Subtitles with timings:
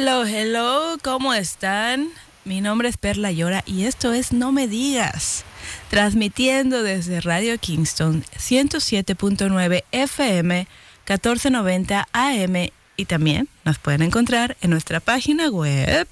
[0.00, 2.10] Hello, hello, ¿cómo están?
[2.44, 5.44] Mi nombre es Perla Llora y esto es No Me Digas,
[5.90, 15.00] transmitiendo desde Radio Kingston 107.9 FM, 1490 AM y también nos pueden encontrar en nuestra
[15.00, 16.06] página web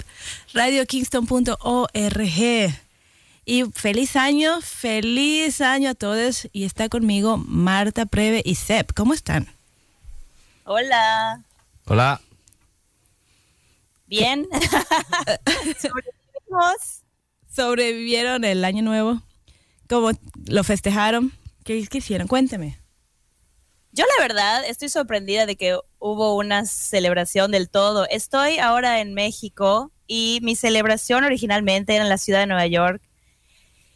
[0.53, 2.75] radiokingston.org.
[3.45, 8.93] Y feliz año, feliz año a todos y está conmigo Marta Preve y Sep.
[8.95, 9.47] ¿Cómo están?
[10.65, 11.45] Hola.
[11.85, 12.21] Hola.
[14.07, 14.47] Bien.
[15.81, 17.05] Sobrevivimos.
[17.53, 19.23] sobrevivieron el año nuevo?
[19.89, 20.11] ¿Cómo
[20.47, 21.33] lo festejaron?
[21.65, 22.29] ¿Qué, qué hicieron?
[22.29, 22.79] Cuénteme.
[23.93, 28.07] Yo la verdad estoy sorprendida de que hubo una celebración del todo.
[28.09, 33.03] Estoy ahora en México y mi celebración originalmente era en la ciudad de Nueva York.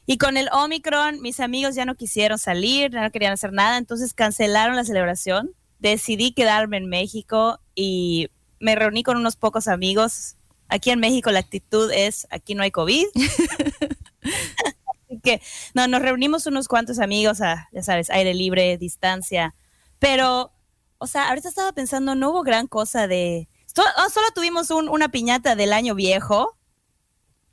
[0.06, 3.76] Y con el Omicron, mis amigos ya no quisieron salir, ya no querían hacer nada,
[3.76, 5.54] entonces cancelaron la celebración.
[5.78, 8.28] Decidí quedarme en México y
[8.60, 10.36] me reuní con unos pocos amigos.
[10.68, 13.06] Aquí en México la actitud es, aquí no hay COVID.
[14.22, 15.42] Así que,
[15.74, 19.54] no, nos reunimos unos cuantos amigos a, ya sabes, aire libre, distancia.
[19.98, 20.52] Pero,
[20.98, 23.48] o sea, ahorita estaba pensando, no hubo gran cosa de...
[23.76, 26.56] oh, solo tuvimos un- una piñata del año viejo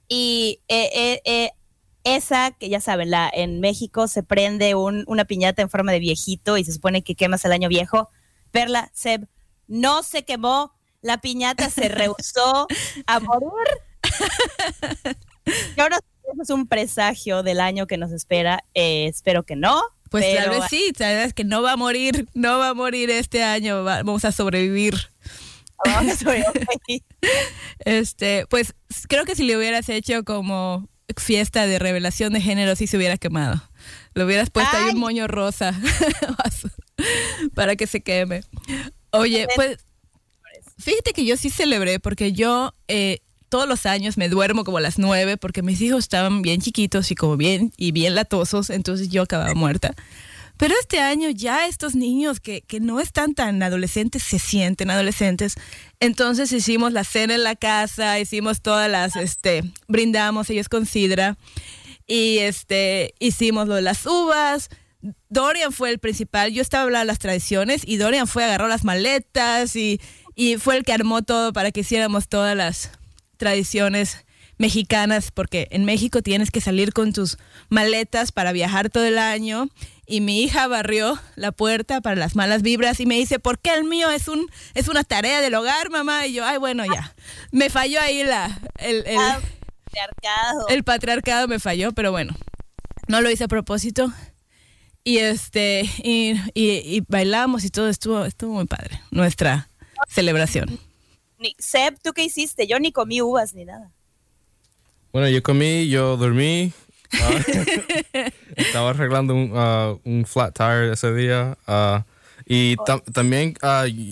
[0.07, 1.51] y eh, eh, eh,
[2.03, 5.99] esa, que ya saben, la, en México se prende un- una piñata en forma de
[5.99, 8.09] viejito y se supone que quemas el año viejo.
[8.51, 9.27] Perla, Seb,
[9.67, 10.73] no se quemó,
[11.07, 12.67] la piñata se rehusó
[13.07, 13.49] a morir.
[15.75, 15.99] Y ahora
[16.41, 18.63] es un presagio del año que nos espera.
[18.73, 19.81] Eh, espero que no.
[20.09, 23.09] Pues tal vez sí, tal vez que no va a morir, no va a morir
[23.09, 24.95] este año, va- vamos a sobrevivir.
[25.85, 27.03] Vamos a sobrevivir.
[27.79, 28.73] Este, pues
[29.09, 30.87] creo que si le hubieras hecho como
[31.17, 33.61] fiesta de revelación de género, sí se hubiera quemado.
[34.13, 35.73] Le hubieras puesto ahí un moño rosa
[37.55, 38.41] para que se queme.
[39.11, 39.77] Oye, pues
[40.77, 44.81] fíjate que yo sí celebré porque yo eh, todos los años me duermo como a
[44.81, 49.09] las nueve porque mis hijos estaban bien chiquitos y como bien y bien latosos, entonces
[49.09, 49.95] yo acababa muerta.
[50.57, 55.55] Pero este año ya estos niños que, que no están tan adolescentes se sienten adolescentes.
[55.99, 61.37] Entonces hicimos la cena en la casa, hicimos todas las, este, brindamos ellos con sidra
[62.07, 64.69] y este, hicimos lo de las uvas.
[65.29, 68.83] Dorian fue el principal, yo estaba hablando de las tradiciones y Dorian fue, agarró las
[68.83, 70.01] maletas y,
[70.37, 72.91] y fue el que armó todo para que hiciéramos todas las
[73.37, 74.23] tradiciones
[74.59, 77.37] mexicanas, porque en México tienes que salir con tus
[77.69, 79.67] maletas para viajar todo el año.
[80.05, 83.73] Y mi hija barrió la puerta para las malas vibras y me dice, ¿por qué
[83.73, 86.25] el mío es un es una tarea del hogar, mamá?
[86.27, 87.13] Y yo, ay, bueno, ya.
[87.51, 89.39] Me falló ahí la, el, el- Ah,
[89.85, 90.67] patriarcado.
[90.69, 92.35] el patriarcado me falló, pero bueno,
[93.07, 94.11] no lo hice a propósito.
[95.03, 99.69] Y este, y, y- y bailamos y todo estuvo, estuvo muy padre, nuestra
[100.07, 100.79] celebración.
[101.39, 102.67] Ni- Seb, ¿tú qué hiciste?
[102.67, 103.91] Yo ni comí uvas ni nada.
[105.13, 106.71] Bueno, yo comí, yo dormí.
[107.13, 107.29] ah,
[108.55, 111.57] estaba arreglando un, ah, un flat tire ese día.
[111.67, 112.03] ah,
[112.49, 113.55] y tam- también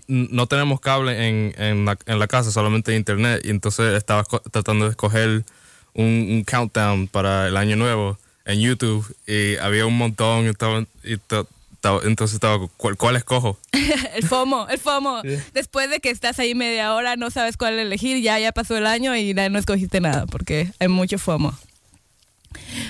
[0.08, 3.42] no tenemos cable en, en, la, en la casa, solamente internet.
[3.46, 5.46] Y entonces estaba tratando de escoger
[5.94, 9.06] un, un countdown para el año nuevo en YouTube.
[9.26, 10.46] Y había un montón.
[10.46, 11.48] Y estaba, y to-
[11.86, 13.60] estaba- entonces estaba, ¿cuál, cuál escojo?
[14.16, 15.22] El FOMO, el FOMO.
[15.54, 18.86] Después de que estás ahí media hora, no sabes cuál elegir, ya, ya pasó el
[18.88, 21.54] año y ya no escogiste nada porque hay mucho FOMO.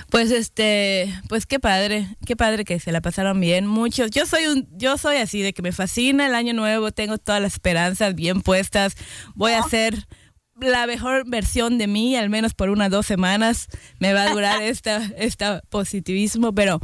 [0.09, 4.11] Pues este, pues qué padre, qué padre que se la pasaron bien muchos.
[4.11, 7.41] Yo soy un, yo soy así de que me fascina el año nuevo, tengo todas
[7.41, 8.95] las esperanzas bien puestas.
[9.33, 10.05] Voy a hacer
[10.61, 13.67] la mejor versión de mí, al menos por unas dos semanas.
[13.99, 16.79] Me va a durar esta, esta positivismo, pero,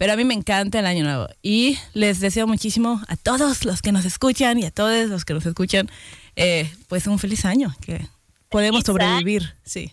[0.00, 1.28] pero a mí me encanta el año nuevo.
[1.42, 5.34] Y les deseo muchísimo a todos los que nos escuchan y a todos los que
[5.34, 5.90] nos escuchan,
[6.36, 8.08] eh, pues un feliz año, que
[8.48, 9.08] podemos Feliz año.
[9.10, 9.92] sobrevivir, sí,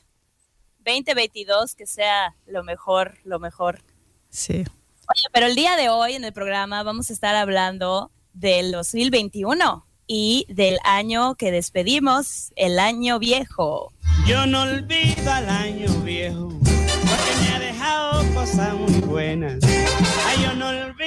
[0.85, 3.81] 2022, que sea lo mejor, lo mejor.
[4.29, 4.63] sí.
[5.09, 9.85] Oye, pero el día de hoy en el programa vamos a estar hablando del 2021
[10.07, 13.91] y del año que despedimos, el año viejo.
[14.25, 19.76] Yo no olvido al año viejo, porque me ha dejado cosas muy buenas.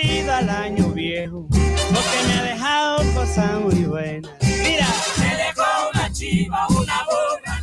[0.02, 4.32] Olvido al año viejo, porque me ha dejado cosas muy buenas.
[4.41, 4.87] Mira,
[5.19, 7.61] me dejó una chiva, una burra.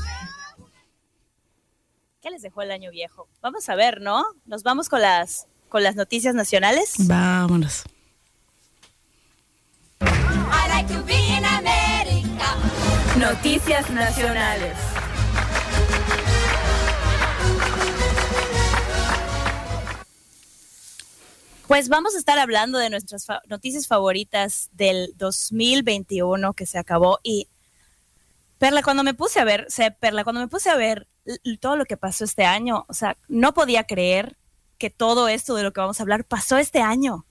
[2.21, 3.27] ¿Qué les dejó el año viejo?
[3.41, 4.23] Vamos a ver, ¿no?
[4.45, 6.95] Nos vamos con las, con las noticias nacionales.
[7.07, 7.85] Vámonos.
[10.01, 12.55] I like to be in America.
[13.17, 14.77] Noticias nacionales.
[21.67, 27.19] Pues vamos a estar hablando de nuestras fa- noticias favoritas del 2021 que se acabó
[27.23, 27.49] y
[28.57, 31.07] Perla, cuando me puse a ver, o sea, Perla, cuando me puse a ver
[31.59, 34.35] todo lo que pasó este año, o sea, no podía creer
[34.79, 37.25] que todo esto de lo que vamos a hablar pasó este año.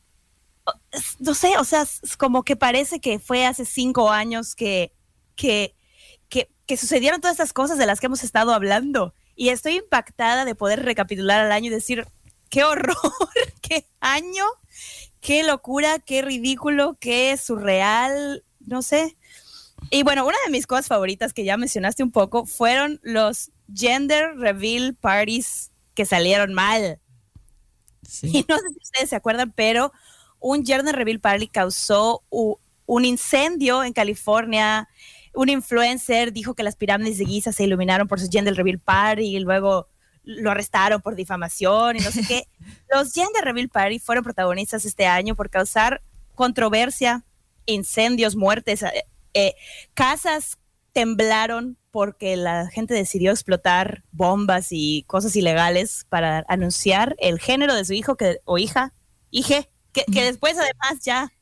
[1.19, 1.85] No sé, o sea,
[2.19, 4.93] como que parece que fue hace cinco años que,
[5.35, 5.75] que,
[6.29, 9.12] que, que sucedieron todas estas cosas de las que hemos estado hablando.
[9.35, 12.06] Y estoy impactada de poder recapitular al año y decir,
[12.50, 12.94] qué horror,
[13.66, 14.44] qué año,
[15.20, 19.16] qué locura, qué ridículo, qué surreal, no sé.
[19.90, 24.36] Y bueno, una de mis cosas favoritas que ya mencionaste un poco fueron los gender
[24.36, 27.00] reveal parties que salieron mal.
[28.02, 28.28] Sí.
[28.32, 29.92] Y no sé si ustedes se acuerdan, pero
[30.38, 34.88] un gender reveal party causó un incendio en California.
[35.34, 39.36] Un influencer dijo que las pirámides de Giza se iluminaron por su gender reveal party
[39.36, 39.88] y luego
[40.26, 42.49] lo arrestaron por difamación y no sé qué.
[42.93, 46.02] Los gender reveal party fueron protagonistas este año por causar
[46.34, 47.25] controversia,
[47.64, 48.82] incendios, muertes.
[48.82, 49.55] eh, eh,
[49.94, 50.58] casas
[50.93, 57.84] temblaron porque la gente decidió explotar bombas y cosas ilegales para anunciar el género de
[57.84, 58.93] su hijo que, o hija,
[59.31, 61.32] hije, que, que después además ya,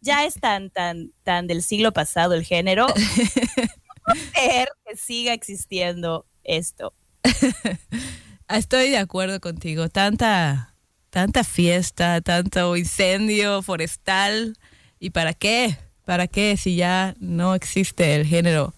[0.00, 2.86] ya es tan, tan, tan del siglo pasado el género.
[4.08, 6.94] No puedo creer que siga existiendo esto.
[8.48, 9.88] Estoy de acuerdo contigo.
[9.88, 10.74] Tanta,
[11.10, 14.56] tanta fiesta, tanto incendio forestal.
[15.00, 15.76] ¿Y para qué?
[16.04, 18.74] ¿Para qué si ya no existe el género?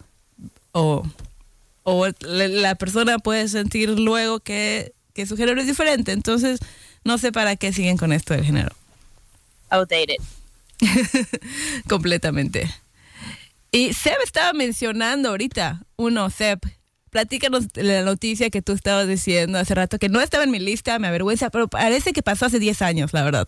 [0.73, 1.05] O,
[1.85, 6.12] o la, persona puede sentir luego que, que su género es diferente.
[6.12, 6.61] Entonces,
[7.05, 8.75] no sé para qué siguen con esto del género.
[9.70, 10.17] Outdated.
[11.88, 12.69] Completamente.
[13.73, 16.58] Y Seb estaba mencionando ahorita, uno, Seb,
[17.10, 20.98] platícanos la noticia que tú estabas diciendo hace rato, que no estaba en mi lista,
[20.98, 23.46] me avergüenza, pero parece que pasó hace 10 años, la verdad.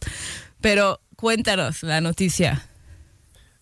[0.61, 2.67] Pero cuéntanos la noticia.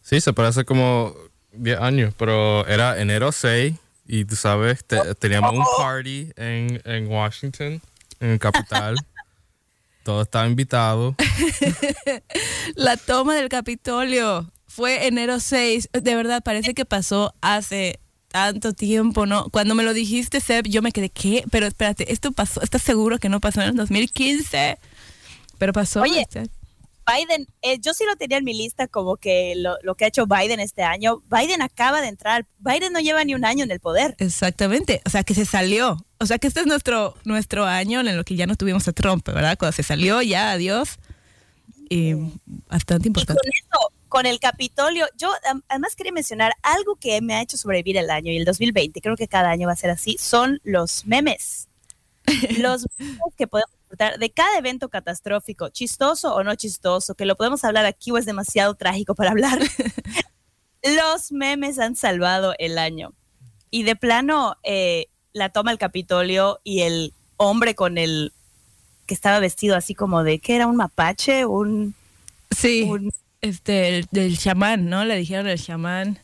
[0.02, 1.14] Sí, se parece como
[1.52, 3.74] 10 años, pero era enero 6
[4.06, 7.80] y tú sabes, te- teníamos un party en, en Washington,
[8.20, 8.96] en el capital.
[10.02, 11.14] Todo estaba invitado.
[12.74, 15.90] La toma del Capitolio fue enero 6.
[15.92, 18.00] De verdad, parece que pasó hace
[18.30, 19.48] tanto tiempo, ¿no?
[19.50, 21.44] Cuando me lo dijiste, Seb, yo me quedé, ¿qué?
[21.50, 22.62] Pero espérate, ¿esto pasó?
[22.62, 24.78] ¿Estás seguro que no pasó en el 2015?
[25.58, 26.02] Pero pasó.
[26.02, 26.26] Oye,
[27.06, 30.08] Biden, eh, yo sí lo tenía en mi lista como que lo, lo que ha
[30.08, 31.22] hecho Biden este año.
[31.28, 32.46] Biden acaba de entrar.
[32.58, 34.14] Biden no lleva ni un año en el poder.
[34.18, 36.04] Exactamente, o sea que se salió.
[36.18, 38.92] O sea que este es nuestro, nuestro año en el que ya no tuvimos a
[38.92, 39.58] Trump, ¿verdad?
[39.58, 40.98] Cuando se salió, ya, adiós.
[41.88, 42.12] Y
[42.68, 43.48] bastante Y con importante.
[43.48, 45.30] eso, con el Capitolio, yo
[45.68, 49.16] además quería mencionar algo que me ha hecho sobrevivir el año y el 2020, creo
[49.16, 51.68] que cada año va a ser así, son los memes.
[52.58, 57.34] Los memes que podemos disfrutar de cada evento catastrófico, chistoso o no chistoso, que lo
[57.36, 59.58] podemos hablar aquí o es demasiado trágico para hablar.
[60.82, 63.14] los memes han salvado el año.
[63.70, 68.32] Y de plano, eh, la toma del Capitolio y el hombre con el
[69.06, 70.66] que estaba vestido así como de, ¿qué era?
[70.66, 71.46] ¿Un mapache?
[71.46, 71.94] ¿Un,
[72.50, 75.04] Sí, un este, el, del chamán, ¿no?
[75.04, 76.18] Le dijeron el chamán.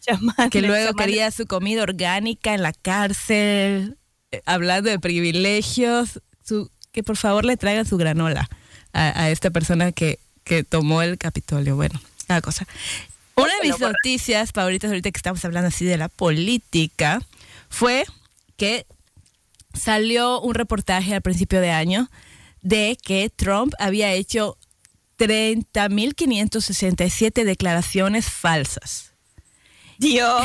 [0.00, 0.50] chamán?
[0.50, 1.06] que luego chamán?
[1.06, 3.98] quería su comida orgánica en la cárcel,
[4.30, 8.48] eh, hablando de privilegios, su, que por favor le traigan su granola
[8.92, 11.76] a, a esta persona que, que tomó el Capitolio.
[11.76, 12.66] Bueno, cada cosa.
[13.34, 17.20] Una de mis noticias favoritas ahorita que estamos hablando así de la política
[17.70, 18.04] fue
[18.56, 18.86] que
[19.74, 22.10] salió un reportaje al principio de año
[22.60, 24.58] de que Trump había hecho
[25.22, 29.12] 30.567 declaraciones falsas.
[29.98, 30.42] Dios.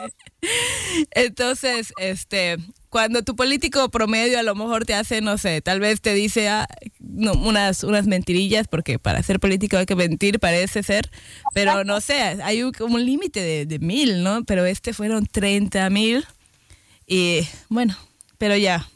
[1.12, 2.56] Entonces, este,
[2.88, 6.48] cuando tu político promedio a lo mejor te hace, no sé, tal vez te dice
[6.48, 6.66] ah,
[6.98, 11.08] no, unas, unas mentirillas, porque para ser político hay que mentir, parece ser,
[11.54, 14.42] pero no sé, hay un, un límite de, de mil, ¿no?
[14.42, 16.26] Pero este fueron 30 mil
[17.06, 17.96] y bueno,
[18.38, 18.90] pero ya.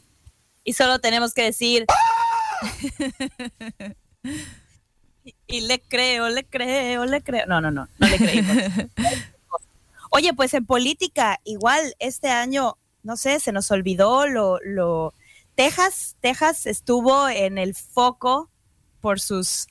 [0.65, 1.85] Y solo tenemos que decir.
[5.47, 7.45] y, le creo, le creo, le creo.
[7.47, 8.57] No, no, no, no le creímos.
[10.09, 15.13] Oye, pues en política, igual este año, no sé, se nos olvidó lo, lo
[15.55, 18.49] Texas, Texas estuvo en el foco
[19.01, 19.67] por sus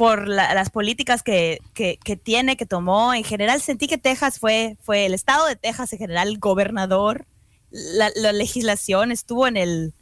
[0.00, 3.12] por las políticas que, que, tiene, que tomó.
[3.12, 7.26] En general sentí que Texas fue, fue el estado de Texas en general, el gobernador,
[7.70, 9.92] la, legislación estuvo en el,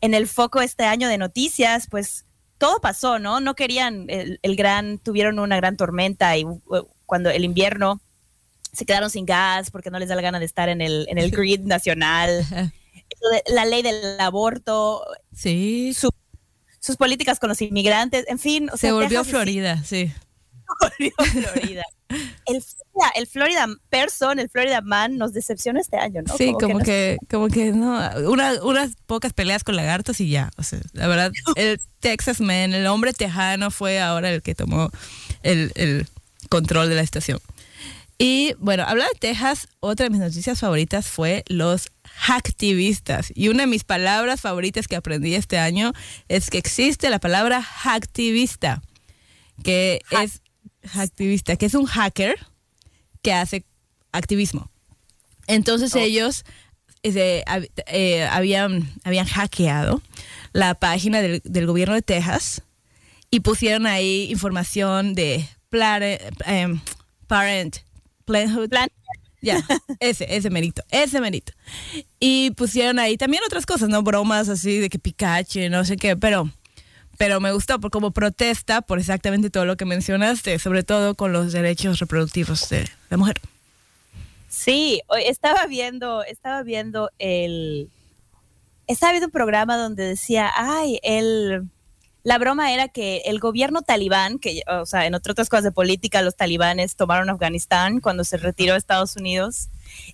[0.00, 2.25] en el foco este año de noticias, pues
[2.58, 3.40] todo pasó, ¿no?
[3.40, 6.60] No querían el, el gran, tuvieron una gran tormenta y uh,
[7.04, 8.00] cuando el invierno
[8.72, 11.18] se quedaron sin gas porque no les da la gana de estar en el, en
[11.18, 12.44] el grid nacional.
[13.46, 15.04] la ley del aborto.
[15.32, 15.94] Sí.
[16.78, 18.70] sus políticas con los inmigrantes, en fin.
[18.76, 20.12] se volvió Florida, sí.
[20.80, 21.12] Volvió
[21.50, 21.84] Florida.
[22.46, 26.36] El Florida, el Florida person, el Florida man nos decepciona este año, ¿no?
[26.36, 30.50] Sí, como, que, como que no, unas pocas peleas con lagartos y ya.
[30.56, 34.90] O sea, la verdad, el Texas man, el hombre tejano fue ahora el que tomó
[35.42, 36.06] el, el
[36.48, 37.40] control de la estación.
[38.18, 43.30] Y bueno, hablando de Texas, otra de mis noticias favoritas fue los hacktivistas.
[43.34, 45.92] Y una de mis palabras favoritas que aprendí este año
[46.28, 48.82] es que existe la palabra hacktivista,
[49.62, 50.40] que es
[50.86, 52.36] hacktivista, que es un hacker
[53.22, 53.64] que hace
[54.12, 54.70] activismo.
[55.46, 55.98] Entonces oh.
[55.98, 56.44] ellos
[57.02, 57.44] eh,
[57.86, 60.02] eh, habían, habían hackeado
[60.52, 62.62] la página del, del, gobierno de Texas
[63.30, 65.48] y pusieron ahí información de
[66.46, 66.80] eh,
[67.26, 67.76] parent
[68.24, 68.88] Plan.
[69.40, 69.64] Ya,
[70.00, 71.52] ese, ese merito, ese merito.
[72.18, 74.02] Y pusieron ahí también otras cosas, ¿no?
[74.02, 76.50] Bromas así de que Pikachu, no sé qué, pero,
[77.18, 81.32] pero me gustó por como protesta por exactamente todo lo que mencionaste, sobre todo con
[81.32, 83.40] los derechos reproductivos de la mujer.
[84.48, 87.90] Sí, estaba viendo, estaba viendo el,
[88.86, 91.68] estaba viendo un programa donde decía, ay, el
[92.26, 96.22] la broma era que el gobierno talibán, que, o sea, en otras cosas de política,
[96.22, 99.68] los talibanes tomaron Afganistán cuando se retiró Estados Unidos.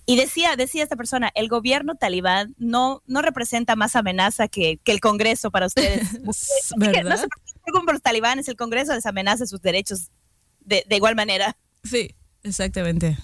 [0.05, 4.99] Y decía, decía esta persona, el gobierno talibán no, no representa más amenaza que, el
[4.99, 6.09] Congreso para ustedes.
[6.77, 7.03] ¿verdad?
[7.03, 10.11] No se preocupen por los talibanes, el Congreso les amenaza sus derechos
[10.61, 11.57] de, de igual manera.
[11.83, 13.17] Sí, exactamente.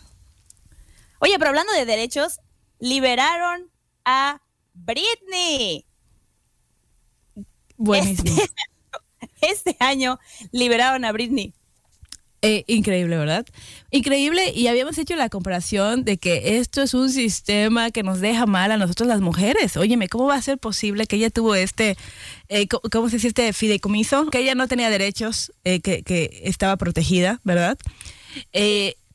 [1.19, 2.39] Oye, pero hablando de derechos,
[2.79, 3.69] liberaron
[4.05, 4.41] a
[4.73, 5.85] Britney.
[7.77, 8.29] Buenísimo.
[8.29, 8.51] Este,
[9.41, 10.19] este año
[10.51, 11.53] liberaron a Britney.
[12.41, 13.45] Eh, increíble, ¿verdad?
[13.91, 14.51] Increíble.
[14.55, 18.71] Y habíamos hecho la comparación de que esto es un sistema que nos deja mal
[18.71, 19.75] a nosotros las mujeres.
[19.75, 21.97] Óyeme, ¿cómo va a ser posible que ella tuvo este,
[22.47, 23.27] eh, ¿cómo se dice?
[23.27, 24.27] Este fideicomiso?
[24.27, 27.77] Que ella no tenía derechos, eh, que, estaba protegida, ¿verdad?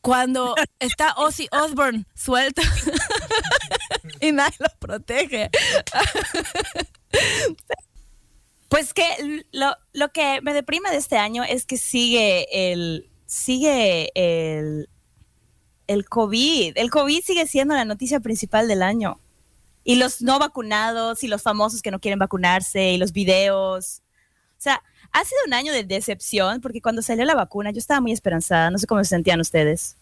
[0.02, 2.60] cuando está Ozzy Osbourne suelto
[4.20, 5.48] y nadie lo protege.
[8.68, 9.06] Pues que
[9.52, 14.88] lo, lo, que me deprime de este año es que sigue el sigue el,
[15.86, 16.72] el COVID.
[16.76, 19.18] El COVID sigue siendo la noticia principal del año.
[19.82, 24.02] Y los no vacunados y los famosos que no quieren vacunarse y los videos.
[24.56, 28.00] O sea, ha sido un año de decepción porque cuando salió la vacuna yo estaba
[28.00, 28.70] muy esperanzada.
[28.70, 29.96] No sé cómo se sentían ustedes.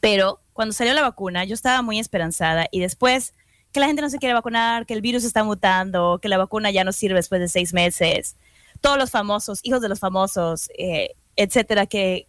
[0.00, 3.34] Pero cuando salió la vacuna yo estaba muy esperanzada y después
[3.72, 6.70] que la gente no se quiere vacunar, que el virus está mutando, que la vacuna
[6.70, 8.36] ya no sirve después de seis meses.
[8.82, 12.28] Todos los famosos, hijos de los famosos, eh, etcétera, que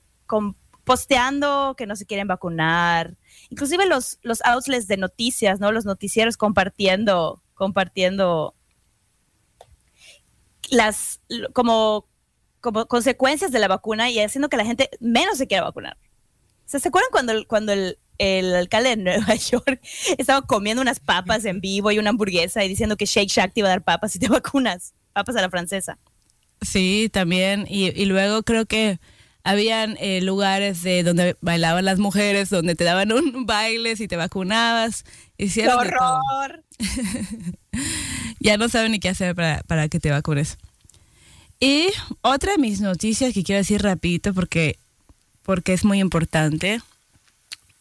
[0.84, 3.18] posteando que no se quieren vacunar.
[3.50, 5.72] Inclusive los, los outlets de noticias, ¿no?
[5.72, 8.56] Los noticieros compartiendo, compartiendo
[10.70, 11.22] las
[11.54, 12.08] como,
[12.62, 15.98] como consecuencias de la vacuna y haciendo que la gente menos se quiera vacunar.
[16.66, 19.82] ¿Se acuerdan cuando, cuando el, el alcalde de Nueva York
[20.18, 23.60] estaba comiendo unas papas en vivo y una hamburguesa y diciendo que Shake Shack te
[23.60, 26.00] iba a dar papas y te vacunas, papas a la francesa.
[26.64, 27.66] Sí, también.
[27.70, 29.00] Y, luego creo que
[29.44, 34.16] habían eh, lugares de donde bailaban las mujeres, donde te daban un baile si te
[34.16, 35.04] vacunabas.
[35.38, 36.64] Hicieron horror!
[38.40, 40.58] ya no saben ni qué hacer para, para que te vacunes.
[41.60, 41.88] Y
[42.22, 44.78] otra de mis noticias que quiero decir rapidito porque,
[45.44, 46.82] porque es muy importante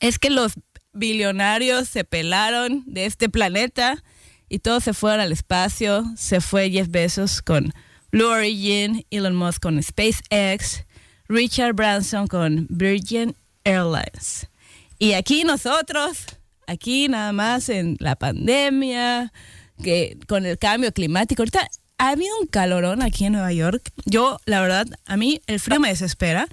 [0.02, 0.54] es que los
[0.92, 4.02] billonarios se pelaron de este planeta
[4.48, 6.04] y todos se fueron al espacio.
[6.16, 7.72] Se fue Jeff Bezos con
[8.12, 10.84] Blue Origin, Elon Musk con SpaceX,
[11.28, 14.48] Richard Branson con Virgin Airlines.
[14.98, 16.26] Y aquí nosotros,
[16.66, 19.32] aquí nada más en la pandemia,
[19.82, 21.66] que con el cambio climático, ahorita
[21.98, 23.90] ha habido un calorón aquí en Nueva York.
[24.04, 26.46] Yo, la verdad, a mí el frío me desespera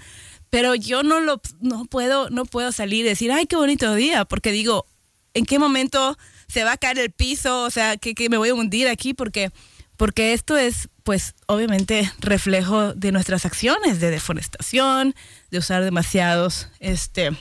[0.50, 4.25] pero yo no lo no puedo no puedo salir y decir ay qué bonito día
[4.25, 4.86] porque digo
[5.34, 8.54] en qué momento se va a caer el piso o sea que, me voy a
[8.54, 9.51] hundir aquí porque
[10.00, 15.13] porque esto es pues obviamente reflejo de nuestras acciones de deforestación
[15.51, 17.32] de usar demasiados este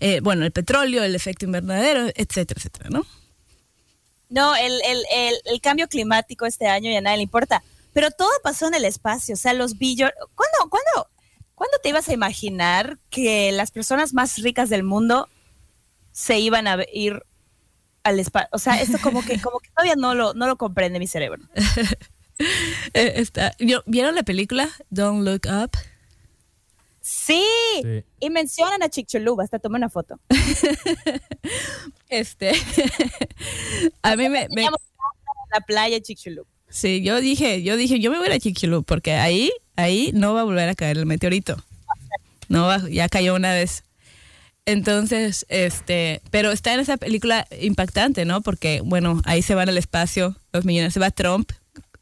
[0.00, 3.06] eh, bueno el petróleo el efecto invernadero etcétera etcétera no
[4.28, 7.62] No, el, el, el, cambio climático este año y a nadie le importa.
[7.92, 9.34] Pero todo pasó en el espacio.
[9.34, 10.14] O sea, los billones.
[10.34, 11.08] ¿Cuándo, cuándo,
[11.54, 15.28] ¿Cuándo te ibas a imaginar que las personas más ricas del mundo
[16.10, 17.22] se iban a ir
[18.08, 18.48] al espacio?
[18.52, 21.42] O sea, esto como que, como que todavía no lo, no lo comprende mi cerebro.
[22.92, 25.70] Eh, está- ¿vio- ¿Vieron la película Don't Look Up?
[27.00, 27.42] Sí.
[27.82, 28.04] Sí.
[28.20, 29.40] Y mencionan a Chicxulub.
[29.40, 30.20] Hasta tomé una foto.
[32.10, 32.52] Este,
[34.02, 34.62] a mí me, me-
[35.52, 36.46] la playa Chicxulub.
[36.68, 40.42] sí, yo dije, yo dije, yo me voy a Chicxulub porque ahí, ahí no va
[40.42, 41.56] a volver a caer el meteorito.
[42.48, 43.82] No va, ya cayó una vez.
[44.66, 48.40] Entonces, este, pero está en esa película impactante, ¿no?
[48.42, 51.52] Porque, bueno, ahí se van al espacio los millones, se va Trump,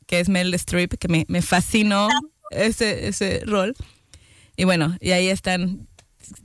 [0.07, 2.09] que es Meryl Streep, que me, me fascinó
[2.51, 3.75] ese, ese rol.
[4.57, 5.87] Y bueno, y ahí están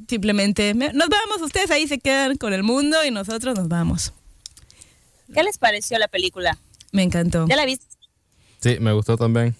[0.09, 4.11] simplemente, me- nos vamos, ustedes ahí se quedan con el mundo y nosotros nos vamos.
[5.33, 6.57] ¿Qué les pareció la película?
[6.91, 7.45] Me encantó.
[7.47, 7.85] ¿Ya la viste?
[8.61, 9.55] Sí, me gustó también.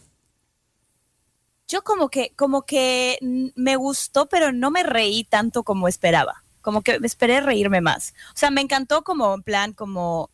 [1.70, 3.18] Yo como que, como que
[3.56, 6.44] me gustó, pero no me reí tanto como esperaba.
[6.62, 8.14] Como que esperé reírme más.
[8.34, 10.30] O sea, me encantó como en plan, como,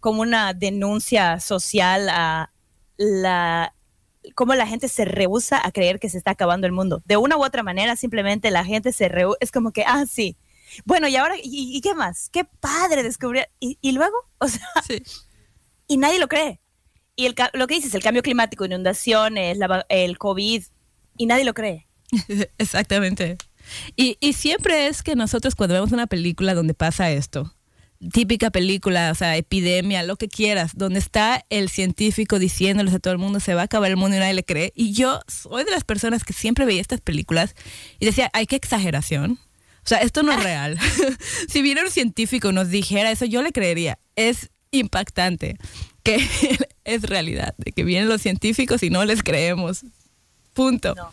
[0.00, 2.52] como una denuncia social a
[2.96, 3.74] la
[4.34, 7.02] cómo la gente se rehúsa a creer que se está acabando el mundo.
[7.06, 9.38] De una u otra manera, simplemente la gente se rehúsa.
[9.40, 10.36] Es como que, ah, sí.
[10.84, 12.28] Bueno, y ahora, ¿y, y qué más?
[12.30, 13.46] Qué padre descubrir.
[13.60, 14.16] ¿Y, y luego?
[14.38, 15.02] O sea, Sí.
[15.86, 16.60] y nadie lo cree.
[17.16, 20.62] Y el, lo que dices, el cambio climático, inundaciones, la el COVID,
[21.16, 21.88] y nadie lo cree.
[22.58, 23.38] Exactamente.
[23.96, 27.54] Y, siempre es que nosotros cuando vemos una película donde pasa esto,
[28.12, 33.12] típica película, o sea, epidemia, lo que quieras, donde está el científico diciéndoles a todo
[33.12, 34.72] el mundo se va a acabar el mundo y nadie le cree.
[34.74, 37.54] Y yo soy de las personas que siempre veía estas películas
[37.98, 39.38] y decía, ay, qué exageración.
[39.84, 40.78] O sea, esto no es real.
[41.48, 43.98] si viera un científico y nos dijera eso, yo le creería.
[44.16, 45.56] Es impactante
[46.02, 46.18] que
[46.84, 49.84] es realidad, de que vienen los científicos y no les creemos.
[50.52, 50.94] Punto.
[50.94, 51.10] No.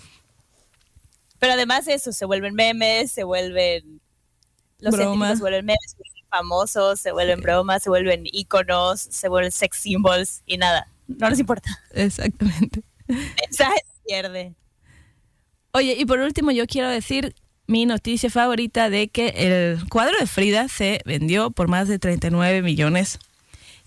[1.39, 4.01] Pero además de eso, se vuelven memes, se vuelven...
[4.79, 9.51] Los se vuelven memes, se vuelven famosos, se vuelven bromas, se vuelven íconos, se vuelven
[9.51, 10.87] sex symbols y nada.
[11.07, 11.69] No les importa.
[11.91, 12.83] Exactamente.
[13.07, 14.53] Mensaje se pierde.
[15.71, 17.35] Oye, y por último yo quiero decir
[17.67, 22.61] mi noticia favorita de que el cuadro de Frida se vendió por más de 39
[22.61, 23.19] millones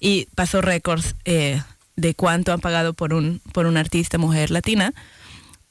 [0.01, 1.63] y pasó récords eh,
[1.97, 4.93] de cuánto han pagado por un, por un artista mujer latina.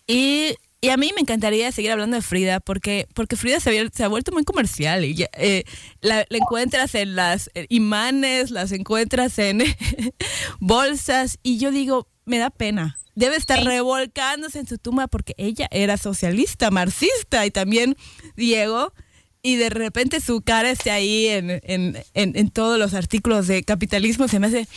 [0.08, 3.90] Y, y a mí me encantaría seguir hablando de Frida porque, porque Frida se, había-
[3.92, 5.64] se ha vuelto muy comercial y ya, eh,
[6.02, 9.64] la, la encuentras en las eh, imanes, las encuentras en
[10.60, 12.98] bolsas y yo digo, me da pena.
[13.16, 17.96] Debe estar revolcándose en su tumba porque ella era socialista, marxista y también
[18.36, 18.94] Diego.
[19.42, 23.64] Y de repente su cara esté ahí en, en, en, en todos los artículos de
[23.64, 24.28] capitalismo.
[24.28, 24.68] Se me hace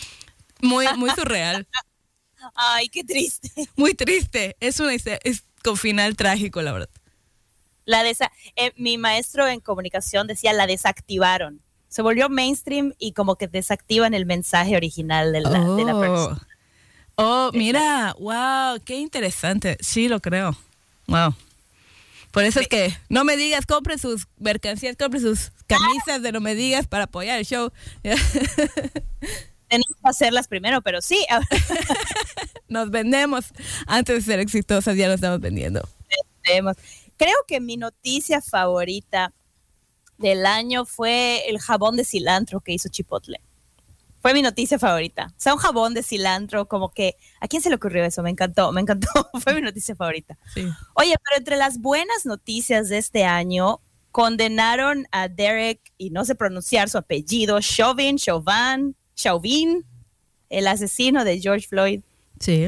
[0.61, 1.67] muy, muy surreal.
[2.55, 3.51] Ay, qué triste.
[3.75, 4.55] Muy triste.
[4.59, 6.89] Es una historia- es con final trágico, la verdad.
[7.85, 11.61] La desa eh, mi maestro en comunicación decía la desactivaron.
[11.87, 16.47] Se volvió mainstream y como que desactivan el mensaje original de la, de la persona.
[17.15, 19.77] Oh, mira, wow, qué interesante.
[19.81, 20.57] Sí, lo creo.
[21.07, 21.35] Wow.
[22.31, 26.39] Por eso es que no me digas, compre sus mercancías, compre sus camisas de no
[26.39, 27.71] me digas para apoyar el show.
[29.71, 31.25] Tenemos que hacerlas primero, pero sí,
[32.67, 33.45] Nos vendemos.
[33.87, 35.87] Antes de ser exitosas ya nos estamos vendiendo.
[36.43, 36.75] tenemos.
[37.15, 39.33] Creo que mi noticia favorita
[40.17, 43.39] del año fue el jabón de cilantro que hizo Chipotle.
[44.21, 45.27] Fue mi noticia favorita.
[45.29, 48.21] O sea, un jabón de cilantro, como que, ¿a quién se le ocurrió eso?
[48.23, 49.07] Me encantó, me encantó.
[49.41, 50.37] Fue mi noticia favorita.
[50.53, 50.67] Sí.
[50.95, 53.79] Oye, pero entre las buenas noticias de este año,
[54.11, 59.85] condenaron a Derek, y no sé pronunciar su apellido, Chauvin, Chauvin, Chauvin,
[60.49, 62.01] el asesino de George Floyd.
[62.39, 62.67] Sí,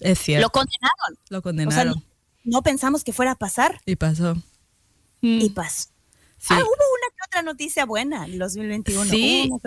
[0.00, 0.46] es cierto.
[0.46, 1.18] Lo condenaron.
[1.28, 1.94] Lo O sea, condenaron.
[1.94, 2.02] no,
[2.44, 4.34] no pensamos que fuera a pasar y pasó.
[5.22, 5.88] Mm, y pasó.
[6.38, 6.48] sí.
[6.50, 9.04] Ah, hubo una que otra noticia buena en el 2021.
[9.06, 9.48] Sí.
[9.50, 9.60] Hubo,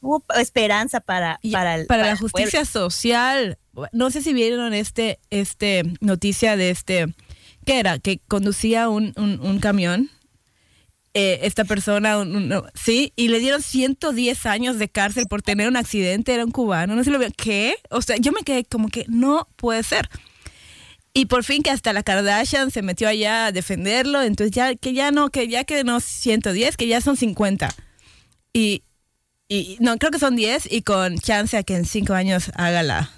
[0.00, 3.58] hubo esperanza para, para, el, para la el justicia social.
[3.92, 7.14] No sé si vieron este, este noticia de este,
[7.64, 7.98] ¿qué era?
[7.98, 10.10] Que conducía un, un, un camión.
[11.18, 15.78] Eh, esta persona, un- sí, y le dieron 110 años de cárcel por tener un
[15.78, 17.28] accidente, era un cubano, no sé si lo vio.
[17.34, 17.76] ¿Qué?
[17.88, 20.10] O sea, yo me quedé como que no puede ser.
[21.14, 24.92] Y por fin que hasta la Kardashian se metió allá a defenderlo, entonces ya que
[24.92, 27.74] ya no, que ya que no 110, que ya son 50.
[28.52, 28.82] Y,
[29.48, 32.82] y no, creo que son 10 y con chance a que en 5 años haga
[32.82, 33.10] la...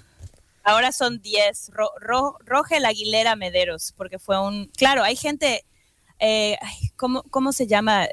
[0.63, 1.71] Ahora son 10.
[1.73, 4.67] Ro- Ro- Rogel Aguilera Mederos, porque fue un...
[4.77, 5.65] Claro, hay gente...
[6.19, 6.57] eh,
[6.95, 8.07] ¿cómo, ¿cómo se llama?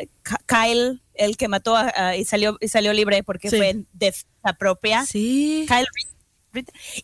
[0.46, 3.56] Kyle, el que mató a- a- y, salió, y salió libre porque Sí.
[3.56, 5.04] fue en defensa propia.
[5.06, 5.66] Sí.
[5.68, 5.86] Kyle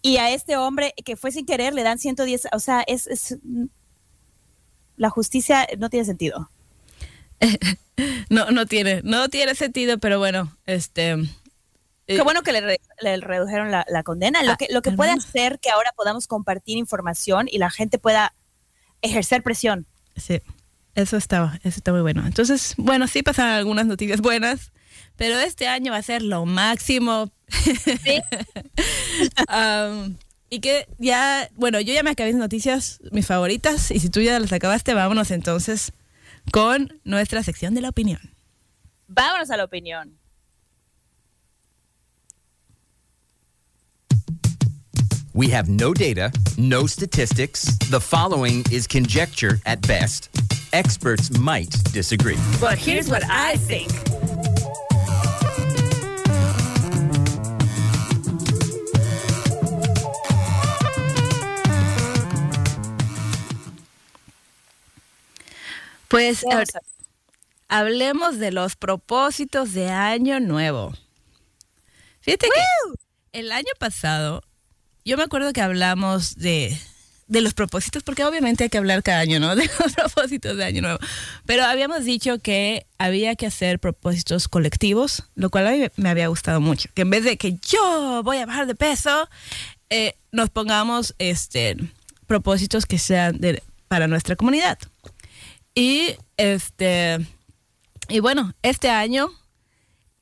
[0.00, 3.36] y a este hombre que fue sin querer le dan 110, o sea, es, es-
[4.96, 6.50] la justicia no tiene sentido.
[8.30, 11.10] No, no tiene, no tiene sentido, pero bueno, este.
[11.10, 11.26] eh,
[12.06, 14.42] Qué bueno que le, re- le redujeron la, la condena.
[14.42, 17.98] Lo Ah, que, lo que puede hacer que ahora podamos compartir información y la gente
[17.98, 18.34] pueda
[19.02, 19.86] ejercer presión.
[20.16, 20.40] Sí,
[20.94, 22.26] eso estaba, eso está muy bueno.
[22.26, 24.72] Entonces, bueno, sí pasaron algunas noticias buenas,
[25.16, 27.31] pero este año va a ser lo máximo.
[29.48, 30.16] Am,
[30.50, 34.20] y que ya, bueno, yo ya me acabé mis noticias, mis favoritas, y si tú
[34.20, 35.92] ya las acabaste, vámonos entonces
[36.50, 38.20] con nuestra sección de la opinión.
[39.07, 40.18] Vámonos a la opinión.
[45.34, 47.64] We have no data, no statistics.
[47.88, 50.28] The following is conjecture at best.
[50.74, 52.36] Experts might disagree.
[52.60, 53.90] But here's what I think.
[66.08, 66.44] Pues
[67.70, 70.92] hablemos de los propósitos de año nuevo.
[72.20, 74.42] Fíjate que el año pasado,
[75.04, 76.78] yo me acuerdo que hablamos de,
[77.26, 79.54] de los propósitos, porque obviamente hay que hablar cada año, ¿no?
[79.56, 80.98] De los propósitos de año nuevo.
[81.46, 86.28] Pero habíamos dicho que había que hacer propósitos colectivos, lo cual a mí me había
[86.28, 86.88] gustado mucho.
[86.94, 89.28] Que en vez de que yo voy a bajar de peso,
[89.90, 91.76] eh, nos pongamos este
[92.26, 93.40] propósitos que sean
[93.88, 94.78] para nuestra comunidad.
[95.74, 97.18] Y este
[98.08, 99.30] y bueno, este año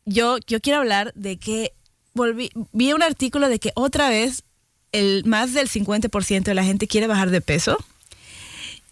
[0.05, 1.73] yo, yo quiero hablar de que
[2.15, 4.45] volví, vi un artículo de que otra vez
[4.93, 7.79] el más del 50% de la gente quiere bajar de peso.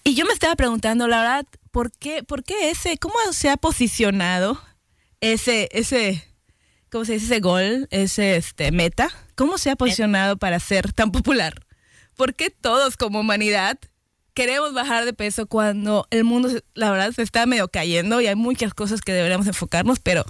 [0.05, 3.57] Y yo me estaba preguntando, la verdad, ¿por qué, por qué ese, cómo se ha
[3.57, 4.61] posicionado
[5.21, 6.25] ese, ese,
[6.91, 7.27] ¿cómo se dice?
[7.27, 9.11] Ese gol, ese este, meta?
[9.35, 11.67] ¿Cómo se ha posicionado para ser tan popular?
[12.17, 13.79] ¿Por qué todos como humanidad
[14.35, 18.37] queremos bajar de peso cuando el mundo, la verdad, se está medio cayendo y hay
[18.37, 20.25] muchas cosas que deberíamos enfocarnos, pero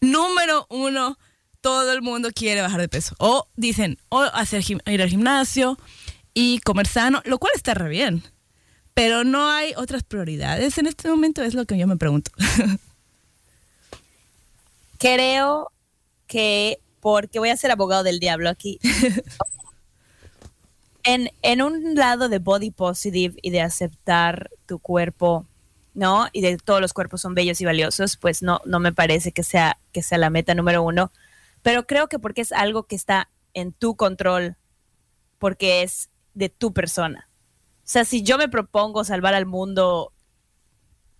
[0.00, 1.18] número uno,
[1.66, 3.16] todo el mundo quiere bajar de peso.
[3.18, 5.76] O dicen, o hacer ir al gimnasio
[6.32, 8.22] y comer sano, lo cual está re bien.
[8.94, 12.30] Pero no hay otras prioridades en este momento, es lo que yo me pregunto.
[15.00, 15.72] Creo
[16.28, 18.78] que, porque voy a ser abogado del diablo aquí,
[21.02, 25.44] en, en un lado de body positive y de aceptar tu cuerpo,
[25.94, 26.28] ¿no?
[26.32, 29.42] Y de todos los cuerpos son bellos y valiosos, pues no, no me parece que
[29.42, 31.10] sea, que sea la meta número uno.
[31.66, 34.56] Pero creo que porque es algo que está en tu control,
[35.40, 37.28] porque es de tu persona.
[37.78, 40.12] O sea, si yo me propongo salvar al mundo,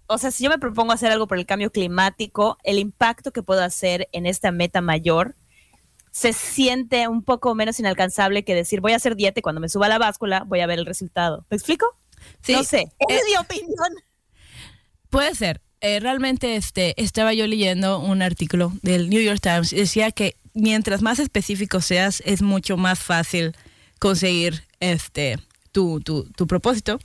[0.06, 3.42] o sea, si yo me propongo hacer algo por el cambio climático, el impacto que
[3.42, 5.34] puedo hacer en esta meta mayor
[6.12, 9.68] se siente un poco menos inalcanzable que decir voy a hacer dieta y cuando me
[9.68, 11.44] suba la báscula voy a ver el resultado.
[11.50, 11.98] ¿Me explico?
[12.42, 12.82] Sí, no sé.
[12.82, 13.94] eh, es mi opinión.
[15.10, 15.60] Puede ser.
[15.80, 20.36] Eh, realmente este, estaba yo leyendo un artículo del New York Times y decía que
[20.54, 23.54] mientras más específico seas, es mucho más fácil
[23.98, 25.38] conseguir este,
[25.72, 26.98] tu, tu, tu propósito.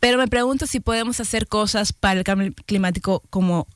[0.00, 3.68] Pero me pregunto si podemos hacer cosas para el cambio climático como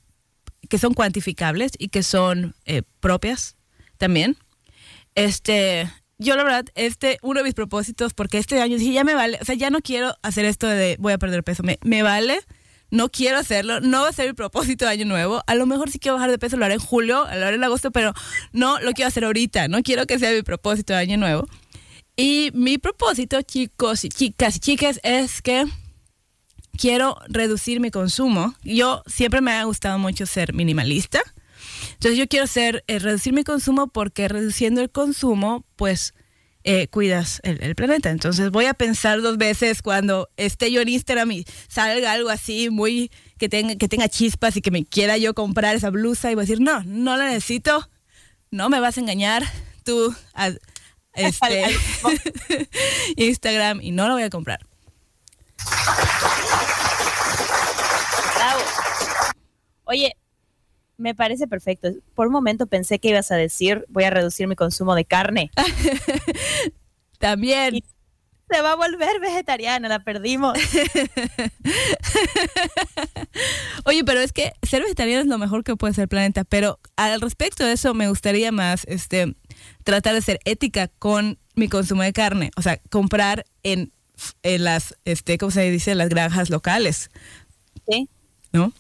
[0.69, 3.57] que son cuantificables y que son eh, propias
[3.99, 4.37] también.
[5.15, 5.89] Este,
[6.19, 9.45] yo la verdad, este, uno de mis propósitos, porque este año ya me vale, o
[9.45, 12.41] sea, ya no quiero hacer esto de voy a perder peso, me vale,
[12.95, 15.91] no quiero hacerlo, no va a ser mi propósito de año nuevo, a lo mejor
[15.91, 18.15] si quiero bajar de peso lo haré en julio, lo haré en agosto, pero
[18.53, 21.47] no lo quiero hacer ahorita, no quiero que sea mi propósito de año nuevo.
[22.17, 25.65] Y mi propósito, chicos y chicas y chicas, es que
[26.79, 28.55] quiero reducir mi consumo.
[28.63, 31.21] Yo siempre me ha gustado mucho ser minimalista.
[31.95, 36.15] Entonces yo quiero ser, eh, reducir mi consumo porque reduciendo el consumo, pues
[36.65, 38.11] eh, cuidas el, el planeta.
[38.11, 42.71] Entonces voy a pensar dos veces cuando esté yo en Instagram y salga algo así
[42.71, 46.35] muy que tenga, que tenga chispas y que me quiera yo comprar esa blusa y
[46.35, 47.89] voy a decir, no, no la necesito,
[48.51, 49.45] no me vas a engañar,
[49.85, 50.51] tú, a-
[51.15, 51.65] este,
[53.17, 54.61] Instagram y no la voy a comprar.
[58.37, 58.61] Bravo.
[59.85, 60.17] Oye,
[60.97, 61.89] me parece perfecto.
[62.15, 65.51] Por un momento pensé que ibas a decir voy a reducir mi consumo de carne.
[67.19, 67.77] También.
[67.77, 67.85] Y-
[68.53, 70.59] Se va a volver vegetariana, la perdimos.
[73.85, 76.79] Oye, pero es que ser vegetariano es lo mejor que puede ser el planeta, pero
[76.97, 79.35] al respecto de eso me gustaría más este
[79.83, 83.93] tratar de ser ética con mi consumo de carne, o sea, comprar en,
[84.43, 85.95] en las este ¿cómo se dice?
[85.95, 87.11] las granjas locales.
[87.89, 88.09] Sí.
[88.53, 88.73] ¿no?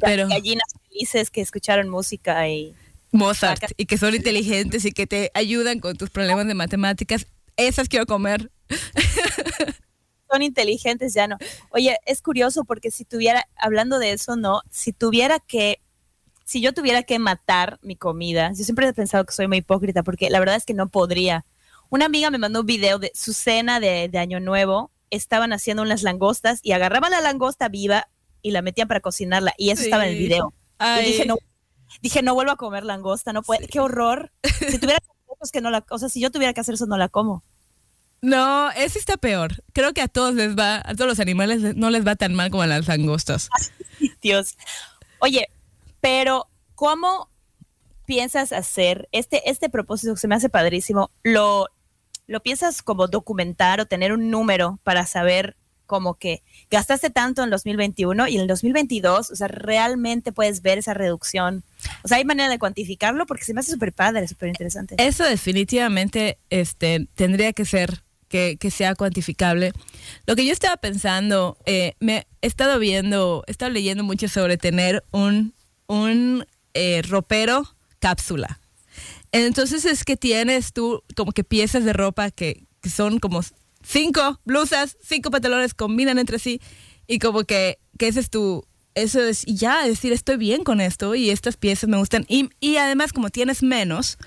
[0.00, 2.74] Pero Gallinas felices que escucharon música y...
[3.14, 7.26] Mozart y que son inteligentes y que te ayudan con tus problemas de matemáticas,
[7.58, 8.50] esas quiero comer.
[10.30, 11.36] son inteligentes, ya no.
[11.70, 15.82] Oye, es curioso porque si tuviera, hablando de eso, no, si tuviera que,
[16.46, 20.02] si yo tuviera que matar mi comida, yo siempre he pensado que soy muy hipócrita
[20.02, 21.44] porque la verdad es que no podría.
[21.90, 25.82] Una amiga me mandó un video de su cena de, de Año Nuevo, estaban haciendo
[25.82, 28.08] unas langostas y agarraban la langosta viva
[28.40, 30.61] y la metían para cocinarla y eso estaba en el Sí.
[31.00, 31.36] Y dije, no,
[32.00, 34.32] dije, no vuelvo a comer langosta, no puede, qué horror.
[34.42, 34.98] Si tuviera
[35.52, 37.42] que- no la, o sea, si yo tuviera que hacer eso, no la como.
[38.20, 39.64] No, ese está peor.
[39.72, 42.34] Creo que a todos les va, a todos los animales les- no les va tan
[42.34, 43.48] mal como a las langostas.
[44.22, 44.56] Dios.
[45.18, 45.48] Oye,
[46.00, 47.28] pero ¿cómo
[48.04, 51.10] piensas hacer este, este propósito que se me hace padrísimo?
[51.24, 51.66] ¿Lo,
[52.28, 57.50] ¿Lo piensas como documentar o tener un número para saber como que gastaste tanto en
[57.50, 61.64] 2021 y en el 2022, o sea, realmente puedes ver esa reducción?
[62.02, 63.26] O sea, ¿hay manera de cuantificarlo?
[63.26, 64.94] Porque se me hace súper padre, súper interesante.
[64.98, 69.72] Eso definitivamente este, tendría que ser que, que sea cuantificable.
[70.26, 74.56] Lo que yo estaba pensando, eh, me he estado viendo, he estado leyendo mucho sobre
[74.56, 75.54] tener un,
[75.86, 78.58] un eh, ropero cápsula.
[79.32, 83.42] Entonces es que tienes tú como que piezas de ropa que, que son como
[83.82, 86.60] cinco blusas, cinco pantalones combinan entre sí
[87.06, 88.64] y como que, que ese es tu,
[88.94, 92.24] eso es, ya, decir, estoy bien con esto y estas piezas me gustan.
[92.28, 94.18] Y, y además como tienes menos,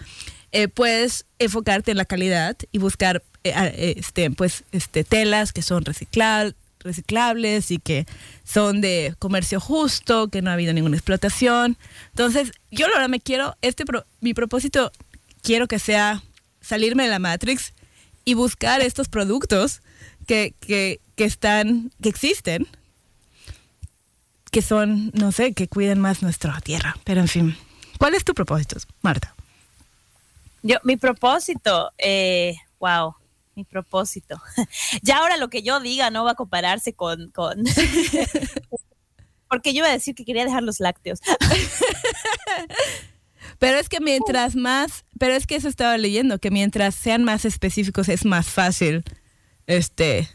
[0.51, 5.83] eh, puedes enfocarte en la calidad y buscar eh, este, pues, este, telas que son
[5.83, 8.05] recicla- reciclables y que
[8.43, 11.77] son de comercio justo, que no ha habido ninguna explotación.
[12.09, 14.91] Entonces, yo ahora me quiero, este pro- mi propósito,
[15.41, 16.23] quiero que sea
[16.61, 17.73] salirme de la Matrix
[18.25, 19.81] y buscar estos productos
[20.27, 22.67] que, que, que están, que existen,
[24.51, 26.97] que son, no sé, que cuiden más nuestra tierra.
[27.03, 27.57] Pero en fin,
[27.99, 29.35] ¿cuál es tu propósito, Marta?
[30.63, 33.15] Yo, mi propósito, eh, wow,
[33.55, 34.41] mi propósito.
[35.03, 37.63] ya ahora lo que yo diga no va a compararse con, con
[39.49, 41.19] porque yo iba a decir que quería dejar los lácteos.
[43.59, 47.45] Pero es que mientras más, pero es que eso estaba leyendo, que mientras sean más
[47.45, 49.03] específicos es más fácil,
[49.67, 50.29] este,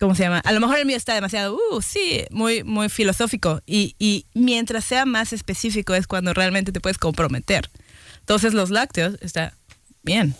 [0.00, 0.40] ¿cómo se llama?
[0.40, 3.60] A lo mejor el mío está demasiado, uh, sí, muy, muy filosófico.
[3.66, 7.70] Y, y mientras sea más específico es cuando realmente te puedes comprometer.
[8.18, 9.54] Entonces los lácteos está
[10.02, 10.34] bien.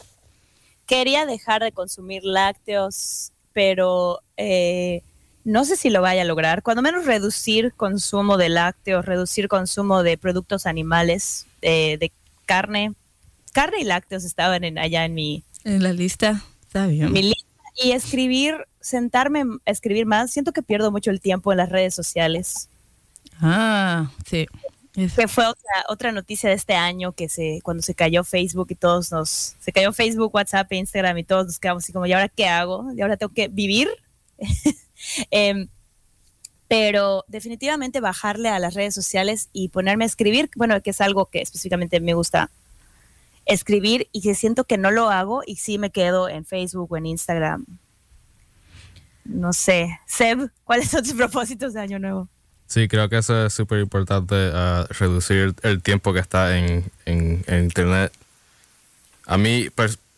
[0.87, 5.03] Quería dejar de consumir lácteos, pero eh,
[5.45, 6.63] no sé si lo vaya a lograr.
[6.63, 12.13] Cuando menos reducir consumo de lácteos, reducir consumo de productos animales, eh, de
[12.47, 12.95] carne.
[13.53, 17.13] Carne y lácteos estaban en, allá en mi, En la lista, está bien.
[17.13, 17.47] mi lista.
[17.83, 20.31] Y escribir, sentarme a escribir más.
[20.31, 22.69] Siento que pierdo mucho el tiempo en las redes sociales.
[23.41, 24.47] Ah, sí.
[24.93, 28.75] Que fue otra, otra noticia de este año que se cuando se cayó Facebook y
[28.75, 32.29] todos nos se cayó Facebook, WhatsApp, Instagram y todos nos quedamos así como ¿y ahora
[32.29, 32.93] qué hago?
[32.95, 33.89] ¿Y ahora tengo que vivir?
[35.31, 35.69] Em,
[36.73, 41.27] pero definitivamente bajarle a las redes sociales y ponerme a escribir, bueno, que es algo
[41.27, 42.49] que específicamente me gusta
[43.45, 46.97] escribir y que siento que no lo hago y sí me quedo en Facebook o
[46.97, 47.67] en Instagram.
[49.27, 50.01] No sé.
[50.07, 52.27] Seb, ¿cuáles son tus propósitos de año nuevo?
[52.69, 57.45] Sí, creo que eso es súper importante, ah, reducir el tiempo que está en, en-
[57.49, 58.15] en Internet.
[59.27, 59.69] A mí,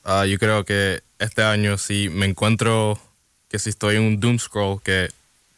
[0.04, 2.96] ah, yo creo que este año si me encuentro
[3.48, 5.08] que si estoy en un doom scroll, que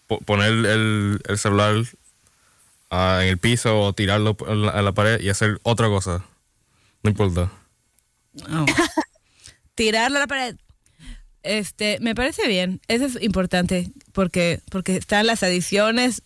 [0.06, 1.74] poner el, el celular
[2.90, 6.24] ah, en el piso o tirarlo en la, en la pared y hacer otra cosa.
[7.02, 7.50] No importa.
[8.50, 8.66] Oh.
[9.74, 10.56] Tirarlo a la pared.
[11.42, 12.80] Este, me parece bien.
[12.88, 16.22] Eso es importante porque, porque están las adicciones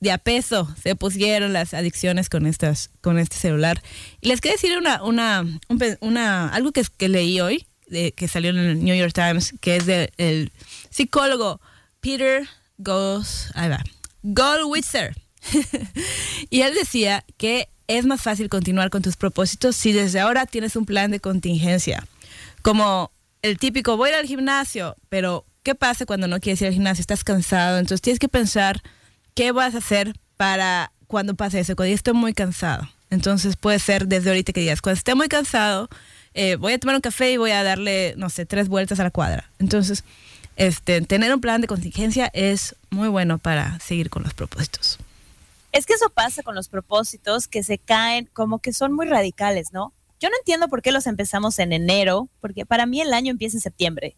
[0.00, 0.74] de a peso.
[0.82, 3.82] Se pusieron las adicciones con estas, con este celular.
[4.20, 8.12] Y les quería decir una, una, un pe- una, algo que, que leí hoy, de,
[8.12, 10.52] que salió en el New York Times, que es del
[10.90, 11.60] psicólogo
[12.00, 13.82] Peter Goes, ahí va,
[14.22, 15.16] Goldwitzer.
[16.50, 20.76] y él decía que es más fácil continuar con tus propósitos si desde ahora tienes
[20.76, 22.06] un plan de contingencia.
[22.62, 23.10] Como
[23.42, 26.74] el típico, voy a ir al gimnasio, pero ¿qué pasa cuando no quieres ir al
[26.74, 27.00] gimnasio?
[27.00, 28.82] Estás cansado, entonces tienes que pensar
[29.34, 32.88] qué vas a hacer para cuando pase eso, cuando estoy muy cansado.
[33.10, 35.88] Entonces puede ser desde ahorita que digas, cuando esté muy cansado,
[36.34, 39.04] eh, voy a tomar un café y voy a darle, no sé, tres vueltas a
[39.04, 39.50] la cuadra.
[39.58, 40.04] Entonces,
[40.58, 44.98] este, tener un plan de contingencia es muy bueno para seguir con los propósitos.
[45.72, 49.72] Es que eso pasa con los propósitos que se caen como que son muy radicales,
[49.72, 49.92] ¿no?
[50.20, 53.56] Yo no entiendo por qué los empezamos en enero, porque para mí el año empieza
[53.56, 54.16] en septiembre.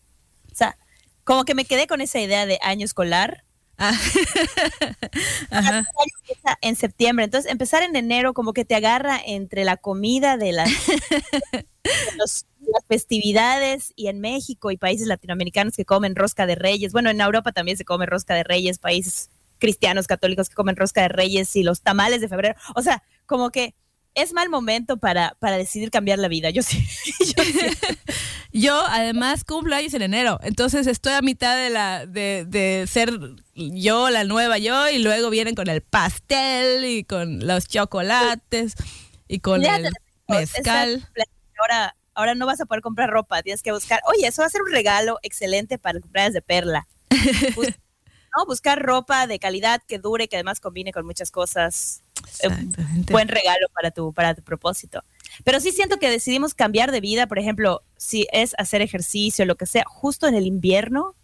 [0.50, 0.76] O sea,
[1.24, 3.44] como que me quedé con esa idea de año escolar
[3.82, 3.98] Ah.
[5.50, 5.78] Ajá.
[6.04, 7.24] Empieza en septiembre.
[7.24, 11.64] Entonces, empezar en enero como que te agarra entre la comida de las, de
[12.18, 16.92] los- las festividades y en México y países latinoamericanos que comen rosca de reyes.
[16.92, 21.02] Bueno, en Europa también se come rosca de reyes, países cristianos católicos que comen rosca
[21.02, 22.54] de reyes y los tamales de febrero.
[22.74, 23.74] O sea, como que
[24.14, 26.50] es mal momento para, para decidir cambiar la vida.
[26.50, 26.84] Yo sí.
[27.36, 27.60] yo sí.
[28.52, 33.16] Yo además cumplo años en enero, entonces estoy a mitad de la de, de ser
[33.54, 38.74] yo la nueva yo y luego vienen con el pastel y con los chocolates
[39.28, 39.90] y con Ya el
[40.26, 41.08] mezcal.
[41.60, 44.00] Ahora, ahora no vas a poder comprar ropa, tienes que buscar.
[44.06, 46.86] Oye, eso va a ser un regalo excelente para cumpleaños de Perla.
[47.56, 47.74] Bus-
[48.36, 52.02] no, buscar ropa de calidad que dure, que además combine con muchas cosas.
[52.42, 53.12] Eh, Exactamente.
[53.12, 55.02] buen regalo para tu, para tu propósito.
[55.42, 59.56] Pero sí siento que decidimos cambiar de vida, por ejemplo, si es hacer ejercicio, lo
[59.56, 61.16] que sea, justo en el invierno.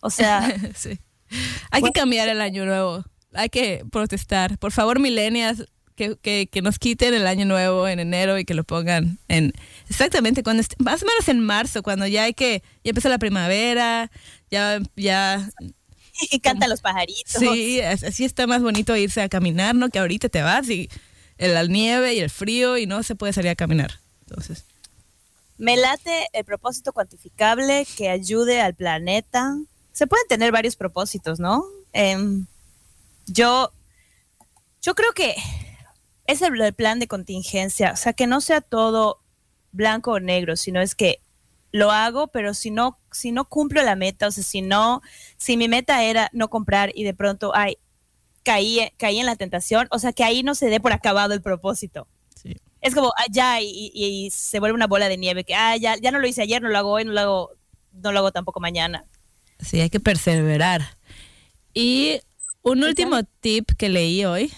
[0.00, 1.00] O sea, Sí.
[1.72, 3.04] Hay que cambiar el año nuevo.
[3.32, 4.56] Hay que protestar.
[4.58, 5.64] Por favor, milenias,
[5.96, 9.52] que, que, que nos quiten el año nuevo en enero y que lo pongan en
[9.88, 14.10] exactamente cuando más o menos en marzo, cuando ya hay que, ya empieza la primavera,
[14.50, 15.50] ya, ya,
[16.30, 17.32] y cantan los pajaritos.
[17.32, 19.88] sí, así está más bonito irse a caminar, ¿no?
[19.88, 20.88] Que ahorita te vas y
[21.38, 24.00] la nieve y el frío y no se puede salir a caminar.
[24.26, 24.64] Entonces,
[25.58, 29.56] Me late el propósito cuantificable que ayude al planeta.
[29.92, 31.64] Se pueden tener varios propósitos, ¿no?
[31.92, 32.46] Em,
[33.26, 33.72] yo,
[34.82, 35.34] yo creo que
[36.26, 39.20] es el, el plan de contingencia, o sea, que no sea todo
[39.72, 41.20] blanco o negro, sino es que
[41.72, 45.02] lo hago, pero si no, si no cumplo la meta, o sea, si no,
[45.36, 47.78] si mi meta era no comprar y de pronto, ay,
[48.44, 51.42] caí, caí en la tentación, o sea, que ahí no se dé por acabado el
[51.42, 52.06] propósito
[52.36, 52.54] sí.
[52.80, 55.76] es como ah, ya y, y- y se vuelve una bola de nieve que ah
[55.76, 57.50] ya ya no lo hice ayer no lo hago hoy no lo hago
[57.92, 59.04] no lo hago tampoco mañana
[59.60, 60.98] Sí, hay que perseverar.
[61.72, 62.20] Y
[62.62, 64.52] un último tip que leí hoy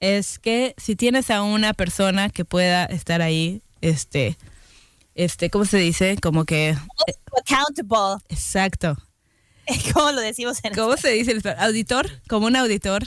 [0.00, 4.36] es que si tienes a una persona que pueda estar ahí, este,
[5.14, 6.16] este, ¿cómo se dice?
[6.22, 6.76] Como que,
[7.36, 8.96] accountable exacto.
[9.92, 11.36] como lo decimos en ¿Cómo se dice?
[11.58, 13.04] Auditor, como un auditor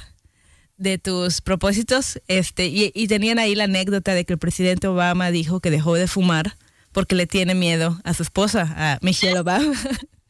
[0.77, 5.31] de tus propósitos, este, y, y tenían ahí la anécdota de que el presidente Obama
[5.31, 6.57] dijo que dejó de fumar
[6.91, 9.73] porque le tiene miedo a su esposa, a Michelle Obama.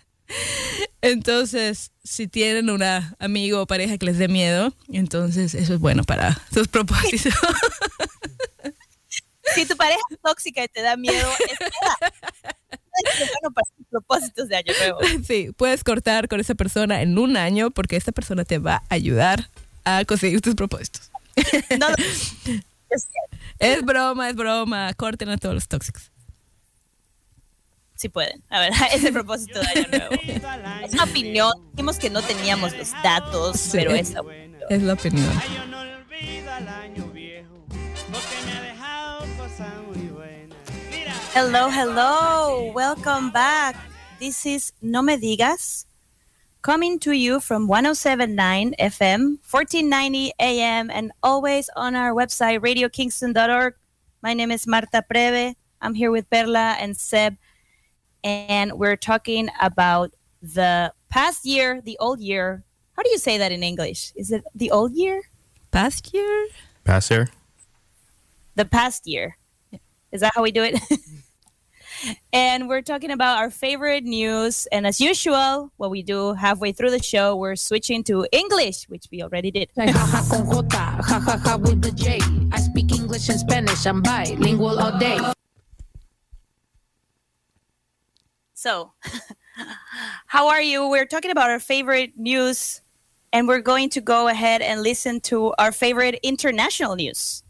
[1.02, 6.04] Entonces, si tienen una amigo o pareja que les dé miedo, entonces eso es bueno
[6.04, 7.34] para sus propósitos.
[9.56, 14.56] si tu pareja es tóxica y te da miedo es bueno para tus propósitos de
[14.56, 18.60] año nuevo sí, puedes cortar con esa persona en un año porque esta persona te
[18.60, 19.50] va a ayudar
[19.84, 21.12] a conseguir tus propósitos.
[21.80, 21.88] no
[23.60, 24.94] Es broma, es broma.
[24.96, 26.11] Corten a todos los tóxicos.
[28.02, 30.16] Sí pueden a ver es el propósito de año nuevo
[30.86, 33.78] es una opinión dijimos que no teníamos los datos Sí.
[33.78, 34.14] pero es
[34.70, 35.28] Es la opinión.
[35.42, 40.58] Ay, yo no olvido al año viejo, porque me ha dejado cosas muy buenas.
[40.90, 41.14] Mira.
[41.36, 42.72] Hello, hello.
[42.74, 43.76] Welcome back.
[44.20, 45.88] This is No Me Digas,
[46.62, 53.74] coming to you from 1079 FM, 1490 AM, and always on our website, radiokingston.org.
[54.22, 55.56] My name is Marta Preve.
[55.82, 57.36] I'm here with Perla and Seb,
[58.24, 62.64] and we're talking about the past year, the old year.
[62.96, 64.14] How do you say that in English?
[64.16, 65.24] Is it the old year?
[65.72, 66.48] Past year?
[66.84, 67.30] Past year?
[68.56, 69.38] the past year.
[70.12, 70.80] Is that how we do it?
[72.34, 74.68] and we're talking about our favorite news.
[74.72, 79.06] And as usual, what we do halfway through the show, we're switching to English, which
[79.12, 79.70] we already did.
[79.78, 79.94] Jaja
[80.30, 82.20] con J, jajaja with the J.
[82.52, 85.18] I speak English and Spanish, I'm bilingual all day.
[88.62, 88.94] So,
[90.28, 90.88] how are you?
[90.88, 92.84] We're talking about our favorite news,
[93.34, 97.42] and we're going to go ahead and listen to our favorite international news.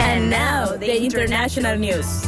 [0.00, 2.24] And now, the international news.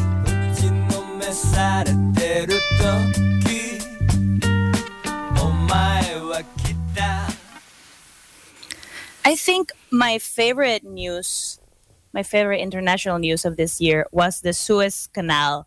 [9.25, 11.61] I think my favorite news,
[12.13, 15.67] my favorite international news of this year was the Suez Canal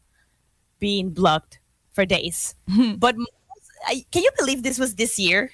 [0.80, 1.60] being blocked
[1.94, 2.56] for days.
[2.98, 3.16] but
[3.88, 5.52] I, can you believe this was this year?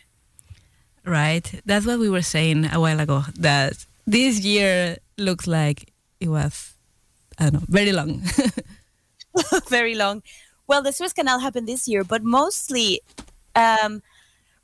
[1.06, 1.62] Right.
[1.66, 3.24] That's what we were saying a while ago.
[3.36, 6.74] That this year looks like it was,
[7.38, 8.22] I don't know, very long.
[9.70, 10.24] Very long.
[10.68, 13.02] Well, the Suez Canal happened this year, but mostly,
[13.56, 14.02] um,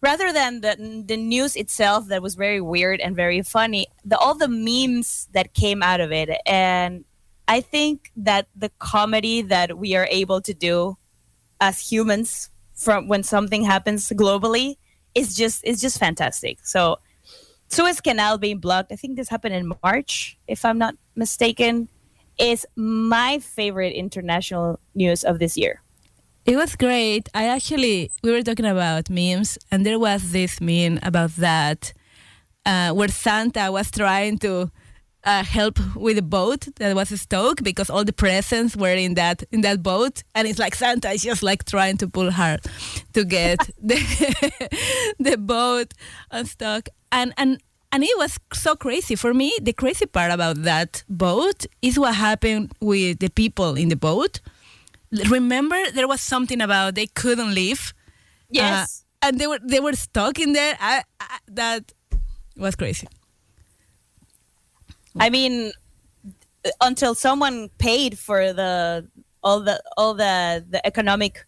[0.02, 4.36] rather than the, the news itself that was very weird and very funny, the, all
[4.36, 7.04] the memes that came out of it and
[7.48, 10.98] I think that the comedy that we are able to do
[11.62, 14.76] as humans from when something happens globally
[15.16, 16.60] is just is just fantastic.
[16.64, 17.00] So
[17.70, 21.88] Suez Canal being blocked, I think this happened in March, if I'm not mistaken,
[22.38, 25.82] is my favorite international news of this year.
[26.48, 27.28] It was great.
[27.34, 31.92] I actually, we were talking about memes, and there was this meme about that
[32.66, 34.72] uh, where Santa was trying to
[35.26, 39.44] uh, help with a boat that was stuck because all the presents were in that
[39.52, 42.58] in that boat, and it's like Santa is just like trying to pull her
[43.12, 44.00] to get the
[45.20, 45.94] the boat
[46.32, 49.52] unstuck, and and and it was so crazy for me.
[49.62, 54.40] The crazy part about that boat is what happened with the people in the boat.
[55.12, 57.94] Remember, there was something about they couldn't leave.
[58.50, 59.04] Yes.
[59.22, 60.78] Uh, and they were they were stuck in there.
[60.80, 61.92] I, I, that
[62.56, 63.08] was crazy.
[65.20, 65.72] I mean,
[66.82, 69.08] until someone paid for the
[69.44, 71.46] all the all the the economic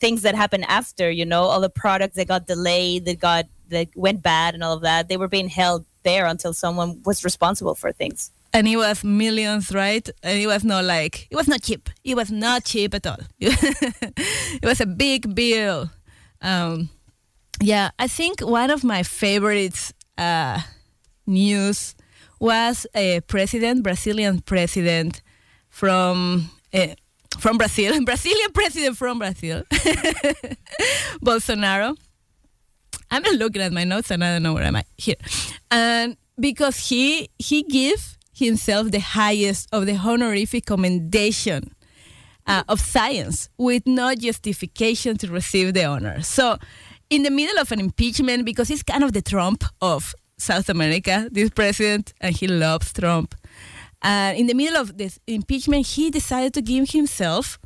[0.00, 3.88] things that happened after, you know, all the products that got delayed, that got that
[3.94, 7.74] went bad, and all of that, they were being held there until someone was responsible
[7.74, 8.32] for things.
[8.52, 10.08] And it was millions, right?
[10.22, 11.88] And it was not like it was not cheap.
[12.02, 13.20] It was not cheap at all.
[13.38, 15.90] it was a big bill.
[16.42, 16.90] Um,
[17.60, 20.60] yeah, I think one of my favorites uh,
[21.26, 21.94] news
[22.40, 25.22] was a president, Brazilian president
[25.68, 26.94] from uh,
[27.38, 29.62] from Brazil, Brazilian president from Brazil,
[31.22, 31.96] Bolsonaro.
[33.10, 35.16] I'm looking at my notes and I don't know where am I here,
[35.70, 41.72] and because he he gave himself the highest of the honorific commendation
[42.46, 46.20] uh, of science with no justification to receive the honor.
[46.22, 46.58] So,
[47.08, 51.28] in the middle of an impeachment, because he's kind of the Trump of South America,
[51.30, 53.34] this president, and he loves Trump.
[54.02, 57.58] And in the middle of this impeachment, he decided to give himself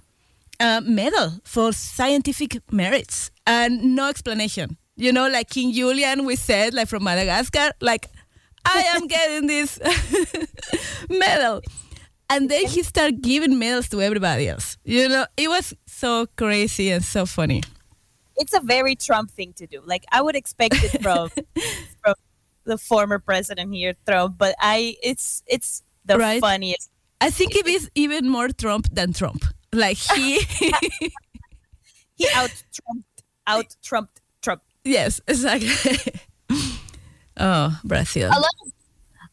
[0.61, 4.77] a medal for scientific merits and no explanation.
[4.97, 8.07] You know, like King Julian, we said, like from Madagascar, like,
[8.67, 9.79] I am getting this
[11.11, 11.61] medal.
[12.31, 14.79] And then he started giving medals to everybody else.
[14.85, 17.63] You know, it was so crazy and so funny.
[18.37, 19.81] It's a very Trump thing to do.
[19.85, 21.29] Like I would expect it from
[22.03, 22.15] from
[22.65, 26.41] the former president here, Trump, but I it's it's the Right.
[26.41, 26.91] funniest.
[27.21, 29.45] I think it is even more Trump than Trump.
[29.73, 30.41] Like he,
[32.17, 34.63] He out trumped out trumped Trump.
[34.85, 35.71] yes, exactly.
[37.39, 38.29] Oh, Brazil.
[38.29, 38.73] a lot of,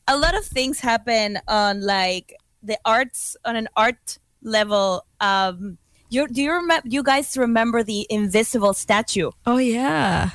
[0.08, 5.78] a lot of things happen on like the arts on an art level um
[6.10, 10.32] you do you remember you guys remember the invisible statue Oh yeah.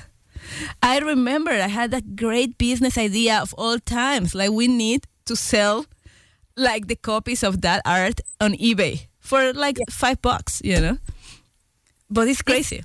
[0.82, 4.34] I remember I had that great business idea of all times.
[4.34, 5.86] Like we need to sell
[6.56, 10.98] like the copies of that art on eBay for like five bucks, you know?
[12.08, 12.82] But it's crazy.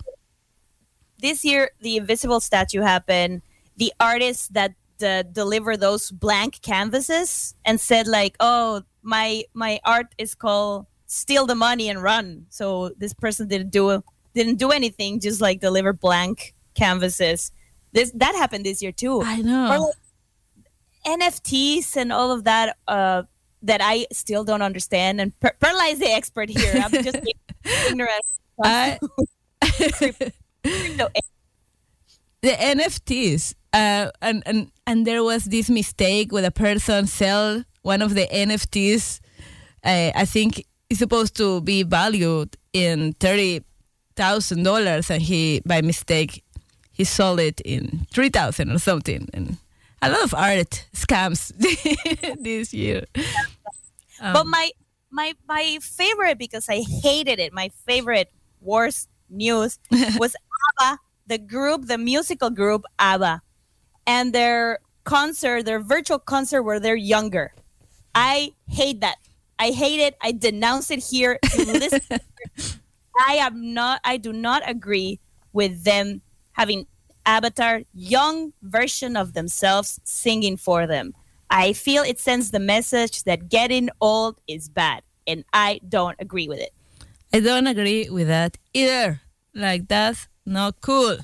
[1.20, 3.42] this year the invisible statue happened
[3.82, 4.72] the artists that
[5.04, 11.48] uh, deliver those blank canvases and said like oh my my art is called steal
[11.48, 14.04] the money and run so this person didn't do
[14.36, 17.52] didn't do anything just like deliver blank canvases
[17.92, 19.68] this that happened this year too I know.
[19.70, 19.96] like
[21.20, 23.24] NFTs and all of that uh,
[23.64, 25.20] that I still don't understand.
[25.20, 26.74] And per- Perla is the expert here.
[26.76, 27.18] I'm just
[27.90, 28.26] ignorant.
[28.64, 29.00] I-
[30.64, 31.10] the
[32.44, 33.56] NFTs.
[33.74, 38.28] Uh, and, and and there was this mistake where a person sell one of the
[38.28, 39.20] NFTs.
[39.84, 43.64] Uh, I think it's supposed to be valued in thirty
[44.16, 46.44] thousand dollars, and he by mistake
[46.92, 49.30] he sold it in three thousand or something.
[49.34, 49.58] And
[50.02, 51.54] a lot of art scams
[52.44, 53.06] this year.
[54.20, 54.72] but my
[55.12, 57.54] my my favorite because I hated it.
[57.54, 59.80] My favorite worst news
[60.18, 60.36] was
[60.80, 63.42] ABBA, the group, the musical group ABBA,
[64.06, 67.54] and their concert, their virtual concert where they're younger.
[68.14, 69.18] I hate that.
[69.60, 70.18] I hate it.
[70.22, 71.40] I denounce it here.
[73.28, 74.02] I am not.
[74.04, 75.20] I do not agree
[75.54, 76.22] with them
[76.54, 76.88] having
[77.26, 81.14] avatar young version of themselves singing for them.
[81.50, 86.48] I feel it sends the message that getting old is bad, and I don't agree
[86.48, 86.72] with it.
[87.34, 89.22] I don't agree with that either.
[89.54, 91.18] Like that's not cool.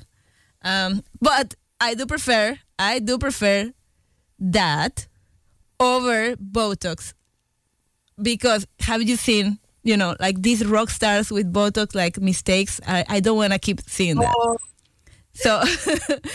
[0.62, 3.72] Um, but I do prefer, I do prefer
[4.38, 5.06] that
[5.80, 7.14] over Botox
[8.20, 12.80] because have you seen, you know, like these rock stars with Botox, like mistakes?
[12.86, 14.34] I, I don't want to keep seeing that.
[15.32, 16.26] So it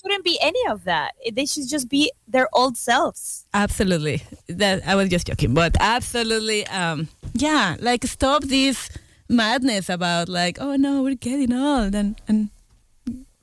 [0.00, 1.12] shouldn't be any of that.
[1.32, 3.46] They should just be their old selves.
[3.52, 4.22] Absolutely.
[4.48, 6.66] That I was just joking, but absolutely.
[6.68, 8.88] Um, yeah, like stop this
[9.28, 12.50] madness about like, oh no, we're getting old, and and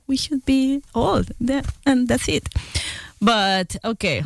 [0.06, 2.48] we should be old, That- and that's it.
[3.20, 4.24] But okay,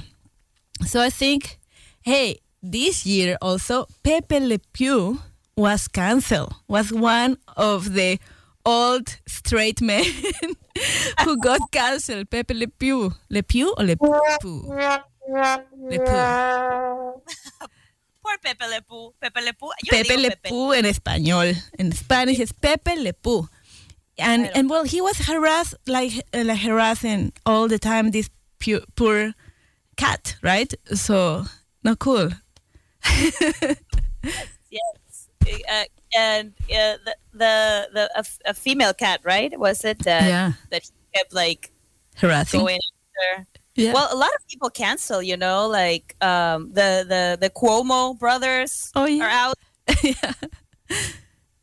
[0.87, 1.59] so I think,
[2.03, 5.21] hey, this year also Pepe Le Pew
[5.57, 6.55] was cancelled.
[6.69, 8.19] Was one of the
[8.65, 10.05] old straight men
[11.25, 12.29] who got cancelled.
[12.31, 14.13] Pepe Le Pew, Le Pew or Le Pew?
[14.13, 14.63] Le Pew.
[18.23, 19.13] Poor Pepe Le Pew.
[19.21, 19.71] Pepe Le Pew.
[19.91, 21.55] Pepe Le Pew en español.
[21.79, 23.49] En Spanish es Pepe Le Pew.
[24.19, 28.85] And and well, he was harassed like uh, like harassing all the time this pu-
[28.97, 29.35] poor
[29.97, 30.73] cat, right?
[30.95, 31.45] So
[31.85, 32.31] not cool.
[34.71, 35.29] Yes.
[35.71, 35.85] Uh,
[36.17, 39.57] and uh, the the, the a, f- a female cat, right?
[39.59, 40.53] Was it that Yeah.
[40.71, 41.71] that he kept like
[42.17, 42.61] Harassing.
[42.61, 43.47] going after?
[43.77, 43.93] Yeah.
[43.93, 48.91] Well, a lot of people cancel, you know, like um, the the the Cuomo brothers
[48.97, 49.25] Oh, yeah.
[49.25, 49.59] are out.
[50.03, 50.33] yeah.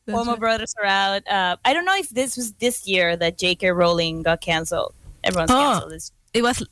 [0.06, 0.40] That's Cuomo right.
[0.40, 1.28] brothers are out.
[1.28, 3.72] Uh, I don't know if this was this year that J.K.
[3.72, 4.94] Rowling got canceled.
[5.24, 5.56] Everyone's Oh.
[5.56, 5.92] canceled.
[5.92, 6.12] This.
[6.34, 6.66] It was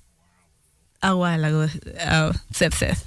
[1.03, 1.67] a while ago.
[1.99, 2.97] Uh, Seb said.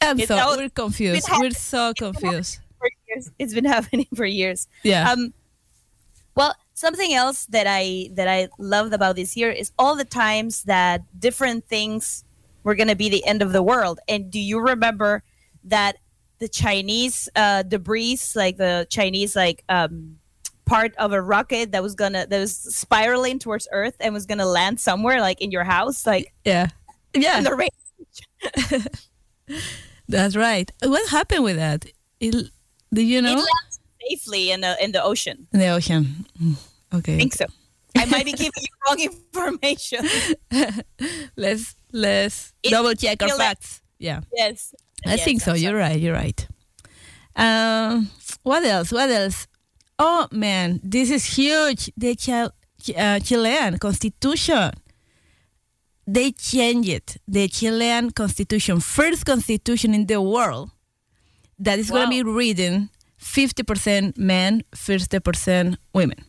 [0.00, 1.26] I'm It's so out- we're confused.
[1.40, 2.58] We're so confused.
[2.78, 3.30] For years.
[3.38, 4.66] It's been happening for years.
[4.82, 5.10] Yeah.
[5.10, 5.32] Um,
[6.34, 10.64] well, something else that I that I loved about this year is all the times
[10.64, 12.24] that different things
[12.64, 14.00] were going to be the end of the world.
[14.08, 15.22] And do you remember
[15.64, 15.96] that
[16.42, 20.18] the Chinese uh, debris, like the Chinese like um,
[20.66, 24.44] part of a rocket that was gonna that was spiraling towards Earth and was gonna
[24.46, 26.68] land somewhere, like in your house, like yeah.
[27.14, 27.38] Yeah.
[27.38, 27.68] in the rain.
[30.08, 30.70] That's right.
[30.82, 31.86] What happened with that?
[32.20, 32.34] It,
[32.92, 33.32] do you know?
[33.32, 33.80] It lands
[34.10, 35.46] safely in the in the ocean.
[35.52, 36.26] In the ocean.
[36.42, 36.56] Mm,
[36.94, 37.14] Okay.
[37.14, 37.46] I think so.
[37.96, 40.04] I might be giving you wrong information.
[41.36, 43.78] let's let's It- double check our feel like- facts.
[43.98, 44.74] Yeah, Yes.
[45.06, 45.54] I Yes, think so.
[45.54, 45.98] You're right.
[45.98, 46.46] You're right.
[47.36, 48.10] Um,
[48.42, 48.92] what else?
[48.92, 49.46] What else?
[49.98, 51.90] Oh man, this is huge.
[51.96, 52.52] The Chil-
[52.96, 54.70] uh, Chilean constitution.
[56.06, 57.16] They changed it.
[57.28, 60.70] The Chilean constitution, first constitution in the world,
[61.58, 62.32] that is going to be Wow.
[62.36, 62.88] reading
[63.18, 66.24] 50% men, 50% women.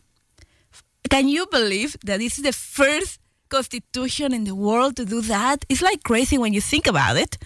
[1.10, 3.18] Can you believe that this is the first
[3.48, 5.64] constitution in the world to do that?
[5.68, 7.36] It's like crazy when you think about it.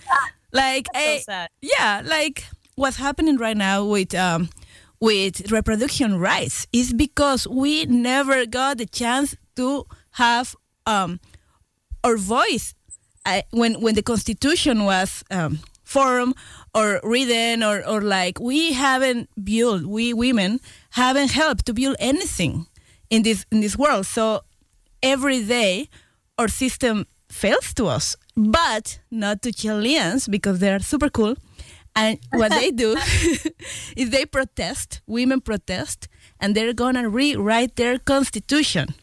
[0.53, 2.45] Like, So eh, yeah, like
[2.75, 4.49] what's happening right now with um,
[5.01, 10.55] with reproduction rights is because we never got the chance to have
[10.87, 11.21] um,
[12.03, 12.75] our voice
[13.27, 16.35] I, when when the Constitution was um, formed
[16.75, 22.67] or written or or like we haven't built we women haven't helped to build anything
[23.11, 24.07] in this in this world.
[24.07, 24.43] So
[25.03, 25.89] every day
[26.39, 31.35] our system fails to us, but not to Chileans because they are super cool.
[31.97, 32.97] And what they do
[33.97, 36.07] is they protest, women protest,
[36.39, 38.95] and they're gonna rewrite their constitution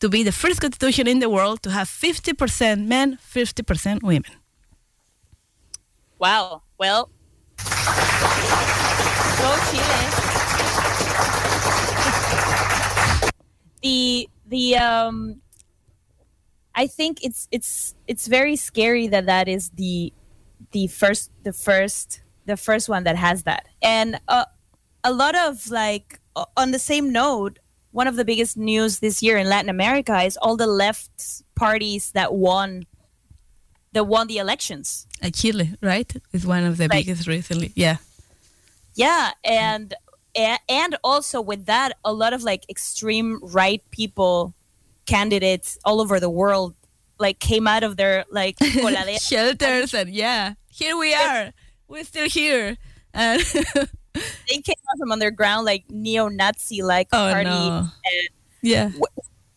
[0.00, 4.32] to be the first constitution in the world to have 50% men, 50% women.
[6.18, 6.62] Wow.
[6.76, 7.10] Well,
[9.38, 10.06] go Chile.
[13.82, 15.40] the the um,
[16.74, 20.12] I think it's it's it's very scary that that is the
[20.72, 24.44] the first the first the first one that has that, and uh,
[25.02, 26.20] a lot of like
[26.56, 27.58] on the same note.
[27.92, 32.10] One of the biggest news this year in Latin America is all the left parties
[32.10, 32.86] that won
[33.92, 35.06] that won the elections.
[35.22, 36.12] Uh, Chile, right?
[36.32, 37.72] Is one of the biggest recently.
[37.76, 37.98] Yeah.
[38.96, 39.94] Yeah, and
[40.34, 44.54] and also with that, a lot of like extreme right people,
[45.06, 46.74] candidates all over the world,
[47.18, 48.56] like came out of their like.
[49.20, 51.52] Shelters and yeah, here we are.
[51.88, 52.76] We're still here.
[53.12, 53.40] And
[54.14, 57.44] they came out from underground like neo-Nazi like oh party.
[57.44, 57.78] no.
[57.78, 58.28] And
[58.62, 58.90] Yeah.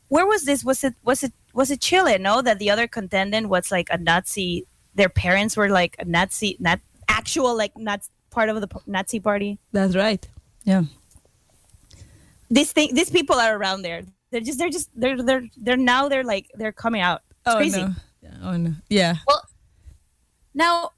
[0.10, 0.64] where was this?
[0.64, 2.18] Was it was it was it Chile?
[2.20, 4.66] No, that the other contendant was like a Nazi.
[4.96, 9.58] Their parents were like a Nazi, not actual like not part of the Nazi party.
[9.72, 10.28] That's right.
[10.64, 10.84] Yeah.
[12.50, 14.04] This thing, these people are around there.
[14.32, 17.22] They're just they're just they're they're they're now they're like they're coming out.
[17.30, 17.82] It's oh crazy.
[17.82, 17.94] no.
[18.44, 18.74] Oh no.
[18.90, 19.16] Yeah.
[19.28, 19.42] Well,
[20.58, 20.94] now,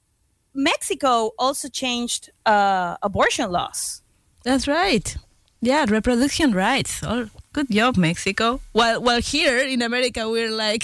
[0.54, 4.02] Mexico also changed uh, abortion laws.
[4.46, 5.18] That's right.
[5.62, 7.02] Yeah, reproduction rights.
[7.04, 8.62] Oh, good job, Mexico.
[8.72, 10.84] While while here in America we're like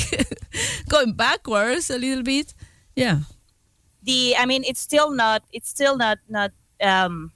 [0.89, 2.53] going backwards a little bit.
[2.95, 3.19] Yeah.
[4.03, 7.31] The I mean, it's still not it's still not not um,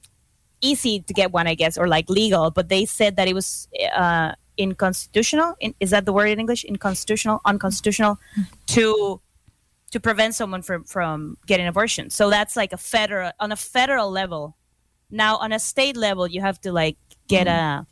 [0.59, 2.51] easy to get one, I guess, or like legal.
[2.51, 5.55] But they said that it was uh, inconstitutional.
[5.59, 6.63] In, is that the word in English?
[6.67, 8.19] Inconstitutional, unconstitutional,
[8.75, 9.19] to
[9.91, 12.11] to prevent someone from from getting abortion.
[12.11, 14.55] So that's like a federal on a federal level.
[15.09, 16.97] Now on a state level, you have to like
[17.27, 17.87] get a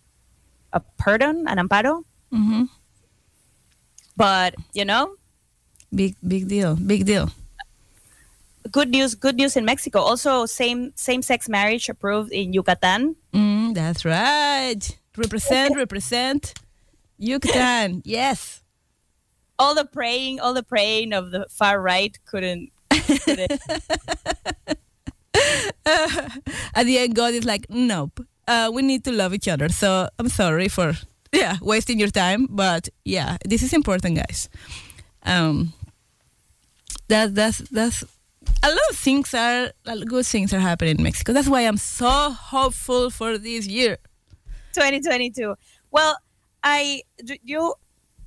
[0.73, 2.03] a pardon, an amparo.
[2.29, 2.69] mm-hmm.
[4.17, 5.15] But you know,
[5.93, 6.75] Big big deal.
[6.75, 7.31] Big deal.
[8.71, 9.15] good news.
[9.15, 9.99] Good news in Mexico.
[9.99, 13.15] Also, same same sex marriage approved in Yucatan.
[13.33, 14.83] Mm, that's right.
[15.17, 16.53] Represent, represent.
[17.17, 18.03] Yucatan.
[18.05, 18.63] Yes.
[19.59, 22.71] All the praying, all the praying of the far right couldn't.
[22.91, 23.51] couldn't
[26.75, 28.19] At the end, God is like, nope.
[28.47, 29.69] Uh, we need to love each other.
[29.69, 30.93] So I'm sorry for
[31.33, 34.47] yeah wasting your time, but yeah, this is important, guys.
[35.23, 35.73] Um,
[37.09, 38.03] that that's that's
[38.63, 39.71] a lot of things are
[40.05, 41.33] good things are happening in Mexico.
[41.33, 43.97] That's why I'm so hopeful for this year.
[44.77, 45.55] 2022.
[45.89, 46.17] Well,
[46.63, 47.01] I
[47.43, 47.73] you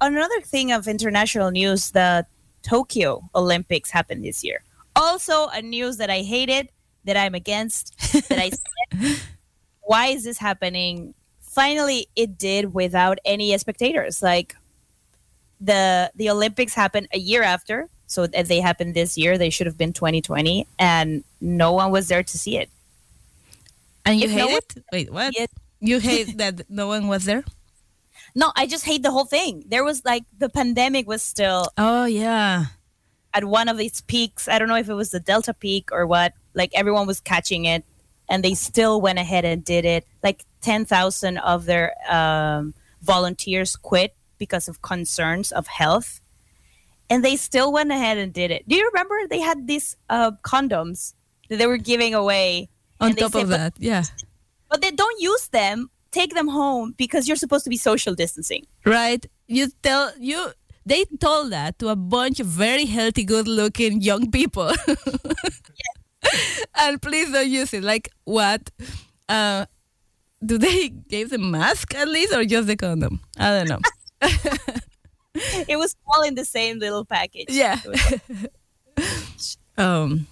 [0.00, 1.92] another thing of international news.
[1.92, 2.26] The
[2.62, 4.62] Tokyo Olympics happened this year.
[4.96, 6.68] Also, a news that I hated,
[7.04, 7.96] that I'm against,
[8.28, 9.20] that I said,
[9.82, 11.14] why is this happening?
[11.40, 14.20] Finally, it did without any spectators.
[14.22, 14.56] Like
[15.60, 19.68] the the Olympics happened a year after, so if they happened this year, they should
[19.68, 22.68] have been 2020, and no one was there to see it.
[24.04, 24.84] And you If hate no it?
[24.92, 25.32] Wait, what?
[25.36, 25.50] It-
[25.80, 27.44] You hate that no one was there?
[28.34, 29.64] No, I just hate the whole thing.
[29.66, 32.66] There was like the pandemic was still Oh yeah.
[33.32, 34.46] at one of its peaks.
[34.48, 36.34] I don't know if it was the Delta peak or what.
[36.54, 37.84] Like everyone was catching it,
[38.28, 40.06] and they still went ahead and did it.
[40.22, 46.20] Like ten thousand of their um, volunteers quit because of concerns of health,
[47.08, 48.68] and they still went ahead and did it.
[48.68, 51.14] Do you remember they had these uh, condoms
[51.48, 52.68] that they were giving away?
[53.00, 54.04] On top said, of that, yeah.
[54.70, 55.90] But they don't use them.
[56.12, 58.66] Take them home because you're supposed to be social distancing.
[58.84, 59.24] right?
[59.46, 60.52] You tell you
[60.86, 64.72] they told that to a bunch of very healthy, good-looking young people.
[66.74, 67.84] and please don't use it.
[67.84, 68.70] Like what?
[69.28, 69.66] Uh,
[70.44, 73.20] do they give the mask at least, or just the condom?
[73.38, 73.80] I don't know.
[75.68, 77.46] It was all in the same little package.
[77.50, 77.78] Yeah.
[79.78, 80.26] Um.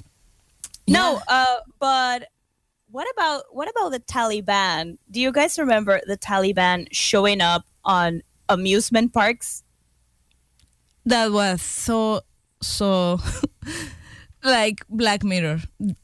[0.86, 2.28] No, uh, but
[2.98, 4.98] what about what about the Taliban?
[5.08, 9.62] Do you guys remember the Taliban showing up on amusement parks?
[11.04, 12.22] that was so
[12.60, 13.20] so
[14.44, 15.60] like Black Mirror,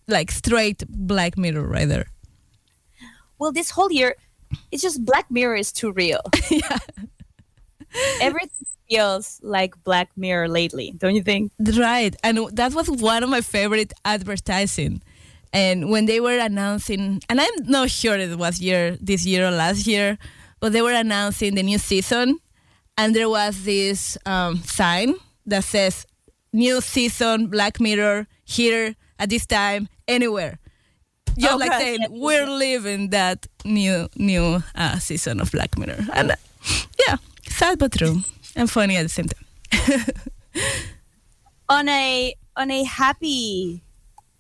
[0.06, 2.06] like straight Black Mirror right there.
[3.40, 4.14] Well, this whole year,
[4.70, 6.20] it's just Black Mirror is too real.
[6.48, 6.78] yeah.
[8.20, 11.50] Everything feels like Black Mirror lately, don't you think?
[11.58, 12.14] Right.
[12.22, 15.02] And that was one of my favorite advertising.
[15.54, 19.52] And when they were announcing, and I'm not sure it was year this year or
[19.52, 20.18] last year,
[20.58, 22.40] but they were announcing the new season,
[22.98, 25.14] and there was this um, sign
[25.46, 26.06] that says
[26.52, 30.58] "New season, Black Mirror, here at this time, anywhere."
[31.38, 36.32] Just Oh, like saying we're living that new new uh, season of Black Mirror, and
[36.32, 36.36] uh,
[37.06, 38.22] yeah, sad but true,
[38.56, 39.44] and funny at the same time.
[41.68, 43.83] on a on a happy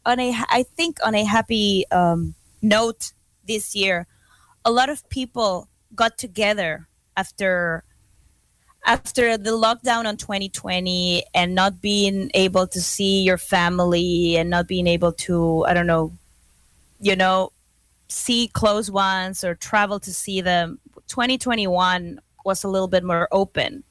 [0.06, 3.12] on a I think on a happy um, note
[3.46, 4.06] this year,
[4.64, 7.84] a lot of people got together after
[8.86, 14.68] after the lockdown on 2020 and not being able to see your family and not
[14.68, 16.12] being able to I don't know,
[17.00, 17.52] you know,
[18.08, 20.78] see close ones or travel to see them.
[21.08, 23.84] 2021 was a little bit more open.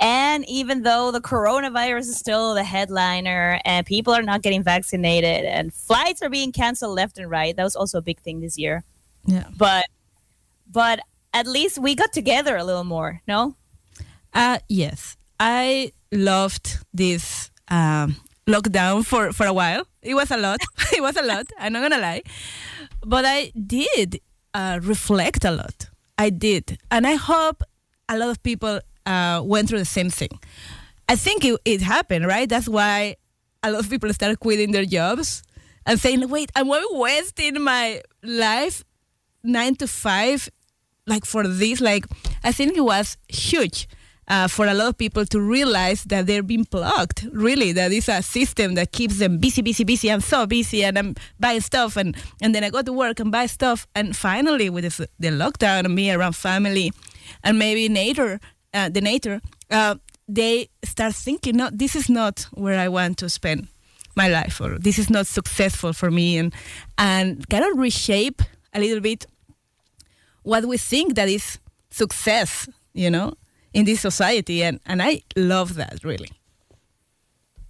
[0.00, 5.44] And even though the coronavirus is still the headliner and people are not getting vaccinated
[5.44, 8.58] and flights are being canceled left and right, that was also a big thing this
[8.58, 8.84] year.
[9.26, 9.46] Yeah.
[9.56, 9.86] But
[10.70, 11.00] but
[11.32, 13.56] at least we got together a little more, no?
[14.32, 18.16] Uh, yes, I loved this um,
[18.46, 19.86] lockdown for, for a while.
[20.02, 20.60] It was a lot.
[20.92, 21.46] it was a lot.
[21.58, 22.22] I'm not gonna lie,
[23.04, 24.20] but I did
[24.54, 25.90] uh, reflect a lot.
[26.16, 27.62] I did, and I hope
[28.08, 30.38] a lot of people uh, went through the same thing.
[31.08, 32.48] I think it, it happened, right?
[32.48, 33.16] That's why
[33.62, 35.42] a lot of people started quitting their jobs
[35.86, 38.84] and saying, "Wait, I'm wasting my life
[39.42, 40.48] nine to five
[41.06, 42.04] like for this like
[42.44, 43.88] i think it was huge
[44.30, 48.08] uh, for a lot of people to realize that they're being plugged really that is
[48.10, 51.96] a system that keeps them busy busy busy i'm so busy and i'm buying stuff
[51.96, 55.28] and, and then i go to work and buy stuff and finally with this, the
[55.28, 56.92] lockdown and being around family
[57.42, 58.38] and maybe nature
[58.78, 59.94] uh, the nature uh,
[60.28, 63.68] they start thinking no this is not where i want to spend
[64.16, 66.54] my life or this is not successful for me and
[66.96, 68.40] and kind of reshape
[68.74, 69.26] a little bit
[70.42, 71.58] what we think that is
[71.90, 72.68] success
[72.98, 73.34] you know,
[73.72, 76.30] in this society, and and I love that really.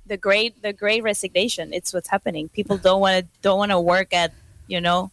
[0.07, 1.73] The great the great resignation.
[1.73, 2.49] It's what's happening.
[2.49, 4.33] People don't want to don't want to work at
[4.67, 5.11] you know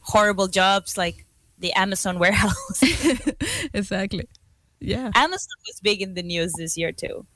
[0.00, 1.24] horrible jobs like
[1.58, 2.82] the Amazon warehouse.
[3.72, 4.28] exactly.
[4.80, 5.10] Yeah.
[5.14, 7.26] Amazon was big in the news this year too.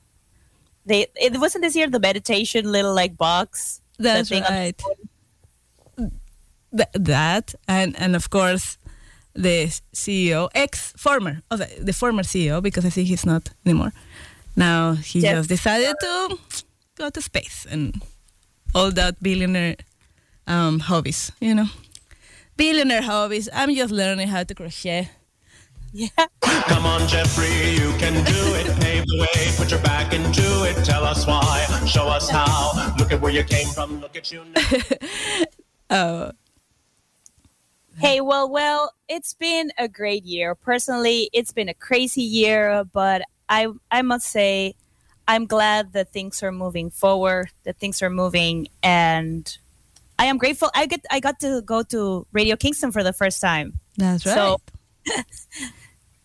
[0.85, 3.81] They it wasn't this year the meditation little like box.
[3.97, 4.81] That's the right.
[6.75, 8.77] Th- that and and of course
[9.35, 13.91] the CEO, ex former, oh, the, the former CEO, because I think he's not anymore.
[14.55, 16.37] Now he Jeff just decided to
[16.95, 18.01] go to space and
[18.75, 19.77] all that billionaire
[20.47, 21.67] um, hobbies, you know,
[22.57, 23.49] billionaire hobbies.
[23.53, 25.09] I'm just learning how to crochet.
[25.93, 26.07] Yeah.
[26.41, 28.65] Come on, Jeffrey, you can do it.
[28.81, 30.83] Pave the way, put your back into it.
[30.83, 32.95] Tell us why, show us how.
[32.97, 35.45] Look at where you came from, look at you now.
[35.89, 36.31] Uh,
[37.99, 40.55] Hey, well, well, it's been a great year.
[40.55, 44.73] Personally, it's been a crazy year, but I I must say
[45.27, 49.55] I'm glad that things are moving forward, that things are moving and
[50.17, 53.39] I am grateful I get I got to go to Radio Kingston for the first
[53.41, 53.79] time.
[53.95, 54.33] that's right.
[54.33, 54.61] So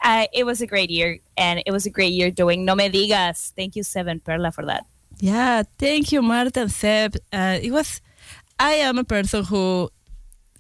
[0.01, 2.88] I, it was a great year and it was a great year doing No Me
[2.88, 3.53] Digas.
[3.55, 4.86] Thank you, Seven Perla, for that.
[5.20, 7.16] Yeah, thank you, Marta and Seb.
[7.32, 8.01] Uh, it was.
[8.61, 9.88] I am a person who,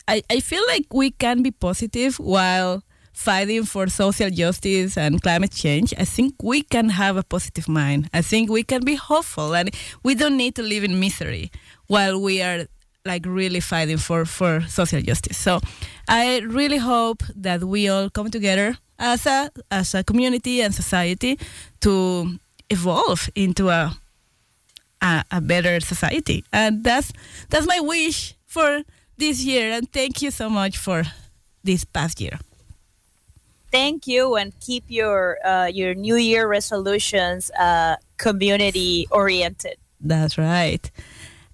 [0.06, 2.82] I, I feel like we can be positive while
[3.12, 5.92] fighting for social justice and climate change.
[5.98, 8.08] I think we can have a positive mind.
[8.14, 9.70] I think we can be hopeful, and
[10.04, 11.50] we don't need to live in misery
[11.88, 12.66] while we are
[13.04, 15.36] like really fighting for for social justice.
[15.36, 15.60] So,
[16.08, 21.38] I really hope that we all come together as a as a community and society
[21.80, 22.38] to
[22.70, 23.96] evolve into a
[25.00, 26.44] a, a better society.
[26.52, 27.12] And that's
[27.50, 28.82] that's my wish for
[29.16, 29.72] this year.
[29.72, 31.04] And thank you so much for
[31.64, 32.38] this past year.
[33.70, 39.76] Thank you and keep your uh, your New Year resolutions uh, community oriented.
[40.00, 40.90] That's right.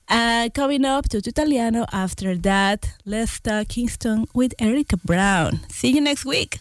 [0.07, 5.61] Uh, coming up to Italiano after that, let's talk Kingston with Erica Brown.
[5.71, 6.61] See you next week.